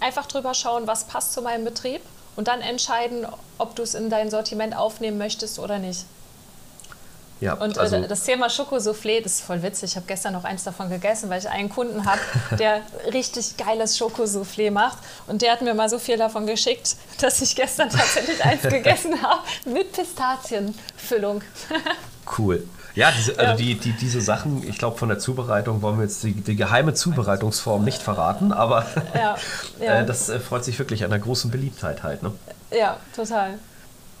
[0.00, 2.00] einfach drüber schauen, was passt zu meinem Betrieb
[2.36, 3.26] und dann entscheiden,
[3.58, 6.04] ob du es in dein Sortiment aufnehmen möchtest oder nicht.
[7.40, 9.90] Ja, und äh, also das Thema Schokosoufflé, das ist voll witzig.
[9.90, 12.20] Ich habe gestern noch eins davon gegessen, weil ich einen Kunden habe,
[12.58, 12.82] der
[13.12, 14.98] richtig geiles Schokosoufflé macht.
[15.26, 19.22] Und der hat mir mal so viel davon geschickt, dass ich gestern tatsächlich eins gegessen
[19.22, 21.42] habe mit Pistazienfüllung.
[22.36, 22.68] Cool.
[22.94, 23.56] Ja, diese, also.
[23.56, 26.92] Die, die, diese Sachen, ich glaube, von der Zubereitung wollen wir jetzt die, die geheime
[26.92, 28.84] Zubereitungsform nicht verraten, aber
[29.14, 29.36] ja,
[29.80, 30.00] ja.
[30.00, 32.22] Äh, das äh, freut sich wirklich an der großen Beliebtheit halt.
[32.22, 32.32] Ne?
[32.70, 33.54] Ja, total.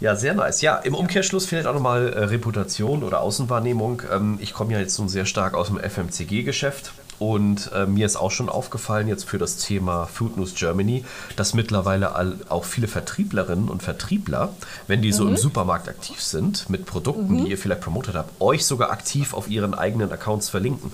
[0.00, 0.60] Ja, sehr nice.
[0.60, 4.02] Ja, im Umkehrschluss vielleicht auch nochmal äh, Reputation oder Außenwahrnehmung.
[4.12, 8.14] Ähm, ich komme ja jetzt nun sehr stark aus dem FMCG-Geschäft und äh, mir ist
[8.14, 12.86] auch schon aufgefallen jetzt für das Thema Food News Germany, dass mittlerweile all, auch viele
[12.86, 14.54] Vertrieblerinnen und Vertriebler,
[14.86, 15.14] wenn die mhm.
[15.14, 15.36] so im mhm.
[15.36, 17.44] Supermarkt aktiv sind mit Produkten, mhm.
[17.44, 20.92] die ihr vielleicht promotet habt, euch sogar aktiv auf ihren eigenen Accounts verlinken.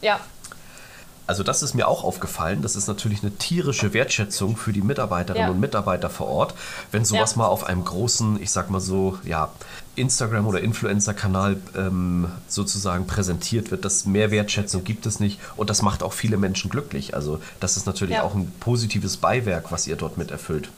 [0.00, 0.20] Ja,
[1.26, 2.62] also das ist mir auch aufgefallen.
[2.62, 5.52] Das ist natürlich eine tierische Wertschätzung für die Mitarbeiterinnen ja.
[5.52, 6.54] und Mitarbeiter vor Ort,
[6.92, 7.38] wenn sowas ja.
[7.38, 9.50] mal auf einem großen, ich sag mal so, ja,
[9.96, 13.84] Instagram- oder Influencer-Kanal ähm, sozusagen präsentiert wird.
[13.84, 17.14] Das mehr Wertschätzung gibt es nicht und das macht auch viele Menschen glücklich.
[17.14, 18.22] Also das ist natürlich ja.
[18.22, 20.68] auch ein positives Beiwerk, was ihr dort mit erfüllt.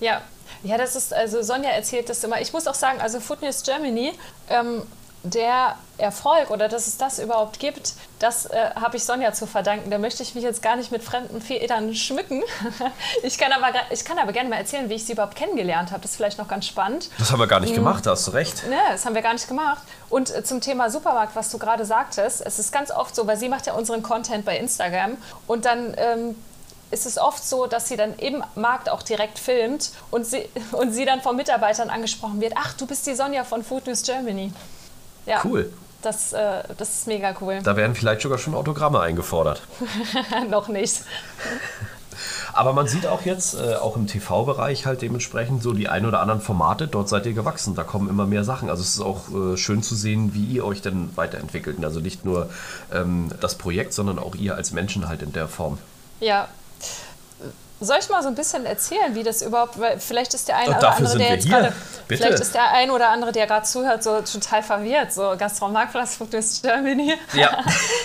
[0.00, 0.22] Ja,
[0.62, 2.40] ja, das ist, also Sonja erzählt das immer.
[2.40, 4.12] Ich muss auch sagen, also Foodnews Germany
[4.48, 4.82] ähm,
[5.22, 9.90] der Erfolg oder dass es das überhaupt gibt, das äh, habe ich Sonja zu verdanken.
[9.90, 12.42] Da möchte ich mich jetzt gar nicht mit fremden Federn schmücken.
[13.24, 16.02] ich, kann aber, ich kann aber gerne mal erzählen, wie ich sie überhaupt kennengelernt habe.
[16.02, 17.10] Das ist vielleicht noch ganz spannend.
[17.18, 17.76] Das haben wir gar nicht mhm.
[17.76, 18.66] gemacht, da hast du recht.
[18.68, 19.82] Ne, das haben wir gar nicht gemacht.
[20.08, 23.36] Und äh, zum Thema Supermarkt, was du gerade sagtest, es ist ganz oft so, weil
[23.36, 25.16] sie macht ja unseren Content bei Instagram
[25.48, 26.36] und dann ähm,
[26.90, 30.92] ist es oft so, dass sie dann im Markt auch direkt filmt und sie, und
[30.92, 34.52] sie dann von Mitarbeitern angesprochen wird, ach, du bist die Sonja von Food News Germany.
[35.28, 35.40] Ja.
[35.44, 35.70] Cool.
[36.02, 37.60] Das, äh, das ist mega cool.
[37.62, 39.62] Da werden vielleicht sogar schon Autogramme eingefordert.
[40.50, 41.02] Noch nicht.
[42.52, 46.20] Aber man sieht auch jetzt, äh, auch im TV-Bereich halt dementsprechend so die ein oder
[46.20, 48.70] anderen Formate, dort seid ihr gewachsen, da kommen immer mehr Sachen.
[48.70, 51.84] Also es ist auch äh, schön zu sehen, wie ihr euch denn weiterentwickelt.
[51.84, 52.48] Also nicht nur
[52.92, 55.78] ähm, das Projekt, sondern auch ihr als Menschen halt in der Form.
[56.20, 56.48] Ja,
[57.80, 60.76] soll ich mal so ein bisschen erzählen, wie das überhaupt, weil vielleicht ist der eine
[60.76, 61.72] oder andere, der jetzt gerade,
[62.08, 66.60] vielleicht ist der ein oder andere, der gerade zuhört, so total verwirrt, so Gastromarktplatz Fokus
[66.60, 67.14] Germany.
[67.34, 67.62] Ja.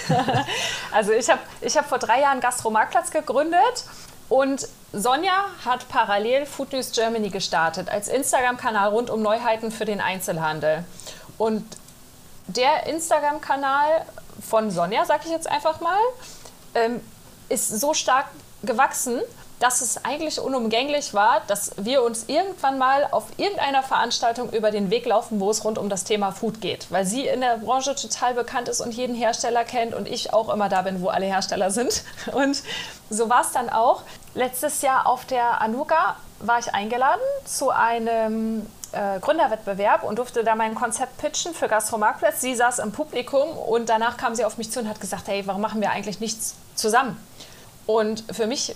[0.91, 3.83] also ich habe ich hab vor drei Jahren Gastromarktplatz gegründet
[4.29, 9.99] und Sonja hat parallel Food News Germany gestartet als Instagram-Kanal rund um Neuheiten für den
[10.01, 10.83] Einzelhandel.
[11.39, 11.65] Und
[12.45, 14.05] der Instagram-Kanal
[14.47, 15.97] von Sonja, sag ich jetzt einfach mal,
[16.75, 17.01] ähm,
[17.49, 18.27] ist so stark
[18.61, 19.19] gewachsen,
[19.63, 24.89] dass es eigentlich unumgänglich war, dass wir uns irgendwann mal auf irgendeiner Veranstaltung über den
[24.89, 26.91] Weg laufen, wo es rund um das Thema Food geht.
[26.91, 30.53] Weil sie in der Branche total bekannt ist und jeden Hersteller kennt und ich auch
[30.53, 32.03] immer da bin, wo alle Hersteller sind.
[32.33, 32.61] Und
[33.09, 34.01] so war es dann auch.
[34.33, 40.55] Letztes Jahr auf der Anuga war ich eingeladen zu einem äh, Gründerwettbewerb und durfte da
[40.55, 42.41] mein Konzept pitchen für Gastromarktplatz.
[42.41, 45.43] Sie saß im Publikum und danach kam sie auf mich zu und hat gesagt, hey,
[45.45, 47.17] warum machen wir eigentlich nichts zusammen?
[47.85, 48.75] Und für mich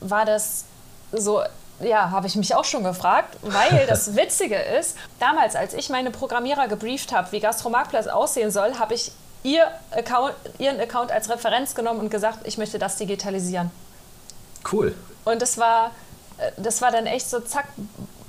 [0.00, 0.64] war das
[1.12, 1.42] so
[1.80, 6.10] ja, habe ich mich auch schon gefragt, weil das Witzige ist, damals, als ich meine
[6.10, 11.74] Programmierer gebrieft habe, wie Gastromarktplatz aussehen soll, habe ich ihr Account, ihren Account als Referenz
[11.74, 13.70] genommen und gesagt, ich möchte das digitalisieren.
[14.70, 14.94] Cool.
[15.24, 15.92] Und das war,
[16.38, 17.66] äh, das war dann echt so, zack,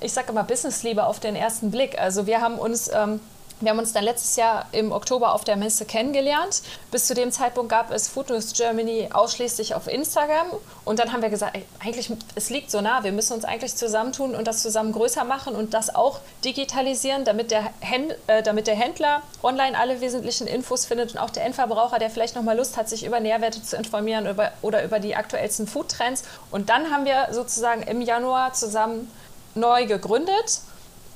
[0.00, 1.98] ich sage immer Businessliebe auf den ersten Blick.
[1.98, 3.20] Also wir haben uns ähm,
[3.62, 6.62] wir haben uns dann letztes Jahr im Oktober auf der Messe kennengelernt.
[6.90, 10.48] Bis zu dem Zeitpunkt gab es Food News Germany ausschließlich auf Instagram.
[10.84, 14.34] Und dann haben wir gesagt, eigentlich, es liegt so nah, wir müssen uns eigentlich zusammentun
[14.34, 18.74] und das zusammen größer machen und das auch digitalisieren, damit der, Händ, äh, damit der
[18.74, 22.88] Händler online alle wesentlichen Infos findet und auch der Endverbraucher, der vielleicht nochmal Lust hat,
[22.88, 26.24] sich über Nährwerte zu informieren über, oder über die aktuellsten Foodtrends.
[26.50, 29.10] Und dann haben wir sozusagen im Januar zusammen
[29.54, 30.62] neu gegründet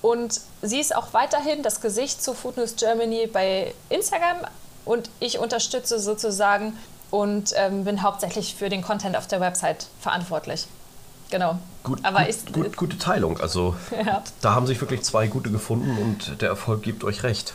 [0.06, 4.36] und sie ist auch weiterhin das Gesicht zu Food News Germany bei Instagram
[4.84, 6.74] und ich unterstütze sozusagen
[7.10, 10.68] und ähm, bin hauptsächlich für den Content auf der Website verantwortlich.
[11.30, 11.58] Genau.
[11.82, 13.40] Gut, Aber gut, ist, gut, gute Teilung.
[13.40, 13.74] Also
[14.06, 14.22] ja.
[14.42, 17.54] da haben sich wirklich zwei gute gefunden und der Erfolg gibt euch recht.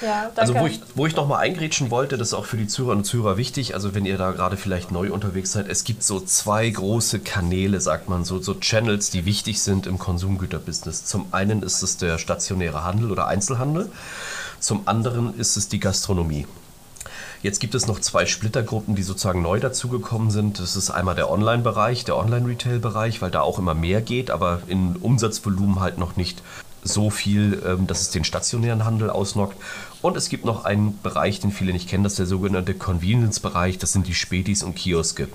[0.00, 3.02] Ja, also wo ich, wo ich nochmal eingrätschen wollte, das ist auch für die Zuhörerinnen
[3.02, 6.20] und Zuhörer wichtig, also wenn ihr da gerade vielleicht neu unterwegs seid, es gibt so
[6.20, 11.04] zwei große Kanäle, sagt man so, so Channels, die wichtig sind im Konsumgüterbusiness.
[11.04, 13.90] Zum einen ist es der stationäre Handel oder Einzelhandel,
[14.58, 16.46] zum anderen ist es die Gastronomie.
[17.42, 20.58] Jetzt gibt es noch zwei Splittergruppen, die sozusagen neu dazugekommen sind.
[20.58, 24.96] Das ist einmal der Online-Bereich, der Online-Retail-Bereich, weil da auch immer mehr geht, aber in
[24.96, 26.42] Umsatzvolumen halt noch nicht
[26.82, 29.56] so viel, ähm, dass es den stationären Handel ausnockt.
[30.02, 33.78] Und es gibt noch einen Bereich, den viele nicht kennen, das ist der sogenannte Convenience-Bereich,
[33.78, 35.28] das sind die Spätis und Kioske.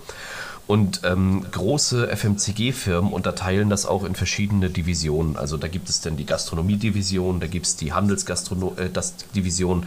[0.67, 5.37] Und ähm, große FMCG-Firmen unterteilen das auch in verschiedene Divisionen.
[5.37, 9.85] Also da gibt es dann die Gastronomie-Division, da gibt es die Handelsdivision äh,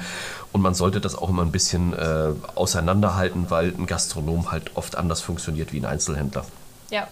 [0.52, 4.94] und man sollte das auch immer ein bisschen äh, auseinanderhalten, weil ein Gastronom halt oft
[4.94, 6.44] anders funktioniert wie ein Einzelhändler.
[6.90, 7.08] Ja,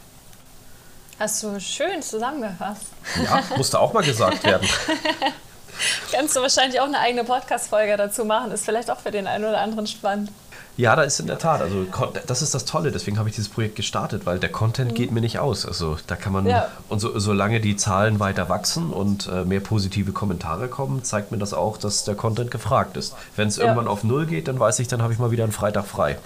[1.19, 2.89] Hast du schön zusammengefasst.
[3.25, 4.69] Ja, musste auch mal gesagt werden.
[6.13, 8.51] Kannst du wahrscheinlich auch eine eigene Podcast-Folge dazu machen.
[8.51, 10.31] Ist vielleicht auch für den einen oder anderen spannend.
[10.79, 11.63] Ja, da ist in der Tat.
[11.63, 11.87] Also
[12.27, 12.93] das ist das Tolle.
[12.93, 14.95] Deswegen habe ich dieses Projekt gestartet, weil der Content mhm.
[14.95, 15.65] geht mir nicht aus.
[15.65, 16.69] Also da kann man ja.
[16.91, 21.39] und so, solange die Zahlen weiter wachsen und äh, mehr positive Kommentare kommen, zeigt mir
[21.39, 23.15] das auch, dass der Content gefragt ist.
[23.37, 23.65] Wenn es ja.
[23.65, 26.19] irgendwann auf Null geht, dann weiß ich, dann habe ich mal wieder einen Freitag frei.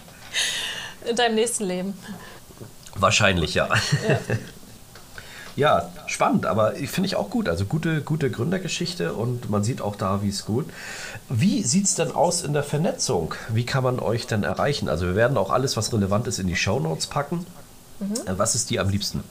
[1.08, 1.98] in deinem nächsten Leben.
[2.94, 3.68] Wahrscheinlich, ja.
[4.08, 4.18] ja.
[5.56, 7.48] Ja, spannend, aber finde ich auch gut.
[7.48, 10.68] Also gute, gute Gründergeschichte und man sieht auch da, wie es gut.
[11.28, 13.34] Wie sieht es denn aus in der Vernetzung?
[13.48, 14.88] Wie kann man euch denn erreichen?
[14.88, 17.46] Also wir werden auch alles, was relevant ist, in die Show Notes packen.
[18.00, 18.14] Mhm.
[18.26, 19.22] Was ist dir am liebsten?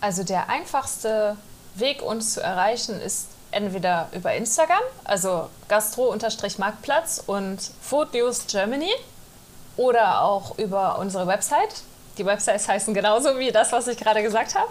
[0.00, 1.36] Also der einfachste
[1.74, 8.90] Weg, uns zu erreichen, ist entweder über Instagram, also gastro-marktplatz und Food News Germany
[9.76, 11.82] oder auch über unsere Website
[12.18, 14.68] die Websites heißen genauso wie das, was ich gerade gesagt habe.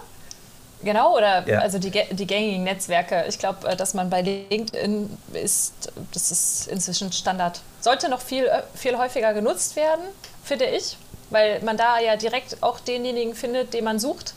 [0.84, 1.60] Genau, oder ja.
[1.60, 3.24] also die, die gängigen Netzwerke.
[3.28, 7.60] Ich glaube, äh, dass man bei LinkedIn ist, das ist inzwischen Standard.
[7.80, 10.04] Sollte noch viel, äh, viel häufiger genutzt werden,
[10.42, 10.96] finde ich,
[11.30, 14.34] weil man da ja direkt auch denjenigen findet, den man sucht.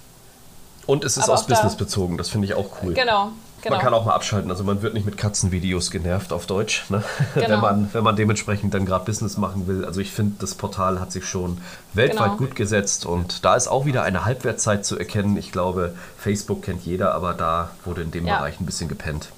[0.85, 2.93] Und es ist Aber aus Business da, bezogen, das finde ich auch cool.
[2.93, 3.31] Genau,
[3.65, 3.77] Genau.
[3.77, 4.51] Man kann auch mal abschalten.
[4.51, 7.03] Also man wird nicht mit Katzenvideos genervt auf Deutsch, ne?
[7.33, 7.49] genau.
[7.49, 9.83] wenn, man, wenn man dementsprechend dann gerade Business machen will.
[9.83, 11.57] Also ich finde, das Portal hat sich schon
[11.93, 12.37] weltweit genau.
[12.37, 15.35] gut gesetzt und da ist auch wieder eine Halbwertzeit zu erkennen.
[15.35, 18.37] Ich glaube, Facebook kennt jeder, aber da wurde in dem ja.
[18.37, 19.29] Bereich ein bisschen gepennt.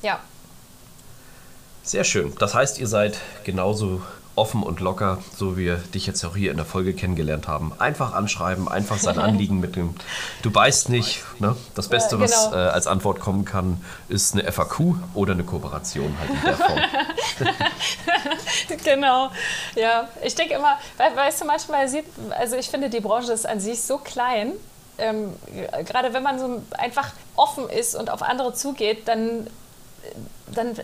[0.00, 0.18] Ja.
[1.82, 2.32] Sehr schön.
[2.38, 4.00] Das heißt, ihr seid genauso
[4.36, 7.72] offen und locker, so wie wir dich jetzt auch hier in der Folge kennengelernt haben.
[7.78, 9.94] Einfach anschreiben, einfach sein Anliegen mit dem
[10.42, 11.22] Du beißt nicht.
[11.38, 11.56] Ne?
[11.74, 12.36] Das Beste, ja, genau.
[12.36, 16.56] was äh, als Antwort kommen kann, ist eine FAQ oder eine Kooperation halt in der
[16.56, 16.80] Form.
[18.84, 19.30] genau,
[19.76, 20.08] ja.
[20.22, 23.82] Ich denke immer, weißt du, manchmal sieht, also ich finde, die Branche ist an sich
[23.82, 24.52] so klein.
[24.96, 25.32] Ähm,
[25.84, 29.48] gerade wenn man so einfach offen ist und auf andere zugeht, dann
[30.54, 30.74] dann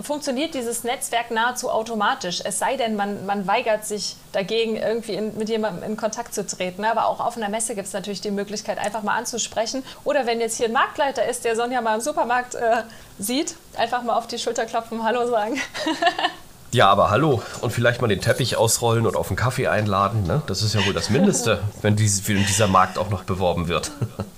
[0.00, 2.40] funktioniert dieses Netzwerk nahezu automatisch.
[2.44, 6.46] Es sei denn, man, man weigert sich dagegen, irgendwie in, mit jemandem in Kontakt zu
[6.46, 6.84] treten.
[6.84, 9.82] Aber auch auf einer Messe gibt es natürlich die Möglichkeit, einfach mal anzusprechen.
[10.04, 12.82] Oder wenn jetzt hier ein Marktleiter ist, der Sonja mal im Supermarkt äh,
[13.18, 15.60] sieht, einfach mal auf die Schulter klopfen, Hallo sagen.
[16.70, 17.42] Ja, aber hallo.
[17.62, 20.24] Und vielleicht mal den Teppich ausrollen und auf einen Kaffee einladen.
[20.24, 20.42] Ne?
[20.46, 23.90] Das ist ja wohl das Mindeste, wenn, dies, wenn dieser Markt auch noch beworben wird.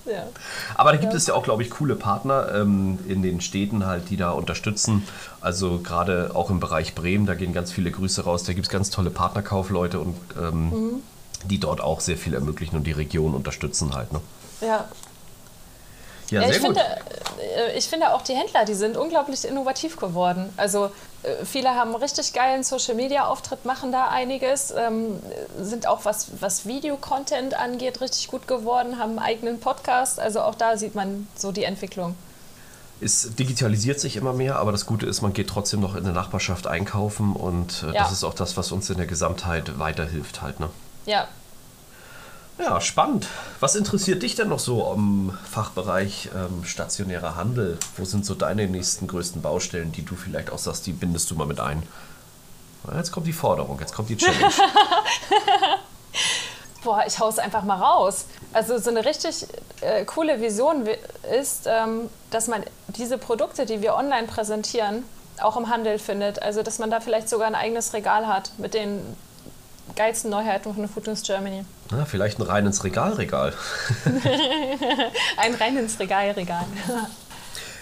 [0.06, 0.24] Ja.
[0.76, 1.16] Aber da gibt ja.
[1.16, 5.06] es ja auch, glaube ich, coole Partner ähm, in den Städten halt, die da unterstützen.
[5.40, 8.44] Also gerade auch im Bereich Bremen, da gehen ganz viele Grüße raus.
[8.44, 11.02] Da gibt es ganz tolle Partnerkaufleute und ähm, mhm.
[11.44, 14.12] die dort auch sehr viel ermöglichen und die Region unterstützen halt.
[14.12, 14.20] Ne?
[14.60, 14.88] Ja,
[16.30, 20.52] ja, ja ich finde, äh, ich finde auch die Händler, die sind unglaublich innovativ geworden.
[20.56, 20.92] Also
[21.44, 25.20] viele haben richtig geilen Social-Media-Auftritt, machen da einiges, ähm,
[25.60, 30.18] sind auch was, was Video-Content angeht, richtig gut geworden, haben einen eigenen Podcast.
[30.18, 32.14] Also auch da sieht man so die Entwicklung.
[33.02, 36.12] Es digitalisiert sich immer mehr, aber das Gute ist, man geht trotzdem noch in der
[36.12, 38.02] Nachbarschaft einkaufen und äh, ja.
[38.02, 40.60] das ist auch das, was uns in der Gesamtheit weiterhilft halt.
[40.60, 40.68] Ne?
[41.06, 41.28] Ja,
[42.62, 43.26] ja, spannend.
[43.60, 47.78] Was interessiert dich denn noch so am Fachbereich ähm, stationärer Handel?
[47.96, 51.34] Wo sind so deine nächsten größten Baustellen, die du vielleicht auch sagst, die bindest du
[51.34, 51.82] mal mit ein?
[52.94, 54.52] Jetzt kommt die Forderung, jetzt kommt die Challenge.
[56.82, 58.24] Boah, ich hau's einfach mal raus.
[58.54, 59.46] Also so eine richtig
[59.82, 60.88] äh, coole Vision
[61.38, 65.04] ist, ähm, dass man diese Produkte, die wir online präsentieren,
[65.42, 66.42] auch im Handel findet.
[66.42, 69.00] Also dass man da vielleicht sogar ein eigenes Regal hat mit den
[69.96, 71.64] geilsten Neuheiten von Food News Germany.
[71.90, 73.52] Na, vielleicht ein rein ins Regalregal.
[75.36, 76.64] ein rein ins Regalregal.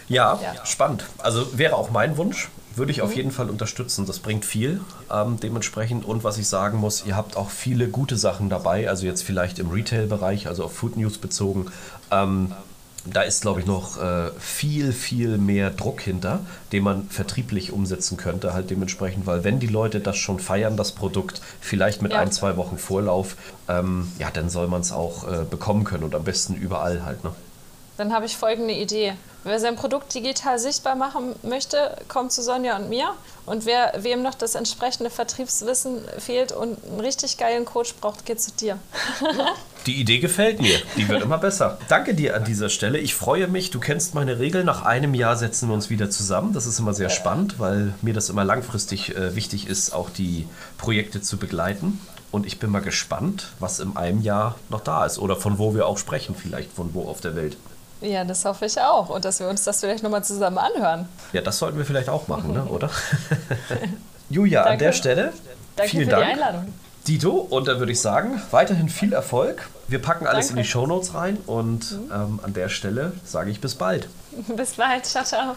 [0.09, 1.05] ja, ja, spannend.
[1.19, 2.49] Also wäre auch mein Wunsch.
[2.75, 3.17] Würde ich auf mhm.
[3.17, 4.07] jeden Fall unterstützen.
[4.07, 4.81] Das bringt viel
[5.11, 6.05] ähm, dementsprechend.
[6.05, 8.89] Und was ich sagen muss, ihr habt auch viele gute Sachen dabei.
[8.89, 11.67] Also jetzt vielleicht im Retail-Bereich, also auf Food News bezogen.
[12.13, 12.53] Ähm,
[13.13, 16.41] da ist, glaube ich, noch äh, viel, viel mehr Druck hinter,
[16.73, 20.93] den man vertrieblich umsetzen könnte, halt dementsprechend, weil wenn die Leute das schon feiern, das
[20.93, 22.21] Produkt, vielleicht mit ja.
[22.21, 23.37] ein, zwei Wochen Vorlauf,
[23.69, 27.25] ähm, ja, dann soll man es auch äh, bekommen können und am besten überall halt.
[27.25, 27.33] Ne?
[27.99, 29.15] Dann habe ich folgende Idee.
[29.43, 33.09] Wer sein Produkt digital sichtbar machen möchte, kommt zu Sonja und mir.
[33.45, 38.41] Und wer wem noch das entsprechende Vertriebswissen fehlt und einen richtig geilen Coach braucht, geht
[38.41, 38.79] zu dir.
[39.87, 40.79] Die Idee gefällt mir.
[40.97, 41.79] Die wird immer besser.
[41.89, 42.99] Danke dir an dieser Stelle.
[42.99, 43.71] Ich freue mich.
[43.71, 44.67] Du kennst meine Regeln.
[44.67, 46.53] Nach einem Jahr setzen wir uns wieder zusammen.
[46.53, 50.47] Das ist immer sehr spannend, weil mir das immer langfristig äh, wichtig ist, auch die
[50.77, 52.01] Projekte zu begleiten.
[52.31, 55.75] Und ich bin mal gespannt, was in einem Jahr noch da ist oder von wo
[55.75, 57.57] wir auch sprechen, vielleicht von wo auf der Welt.
[58.01, 59.09] Ja, das hoffe ich auch.
[59.09, 61.09] Und dass wir uns das vielleicht nochmal zusammen anhören.
[61.33, 62.65] Ja, das sollten wir vielleicht auch machen, ne?
[62.65, 62.91] oder?
[64.31, 64.73] Julia, Danke.
[64.73, 65.33] an der Stelle.
[65.77, 66.25] Danke vielen für Dank.
[66.25, 66.75] die Einladung.
[67.07, 69.69] Dito, und dann würde ich sagen, weiterhin viel Erfolg.
[69.89, 70.61] Wir packen alles Danke.
[70.61, 72.13] in die Shownotes rein und mhm.
[72.13, 74.09] ähm, an der Stelle sage ich bis bald.
[74.57, 75.57] Bis bald, ciao, ciao.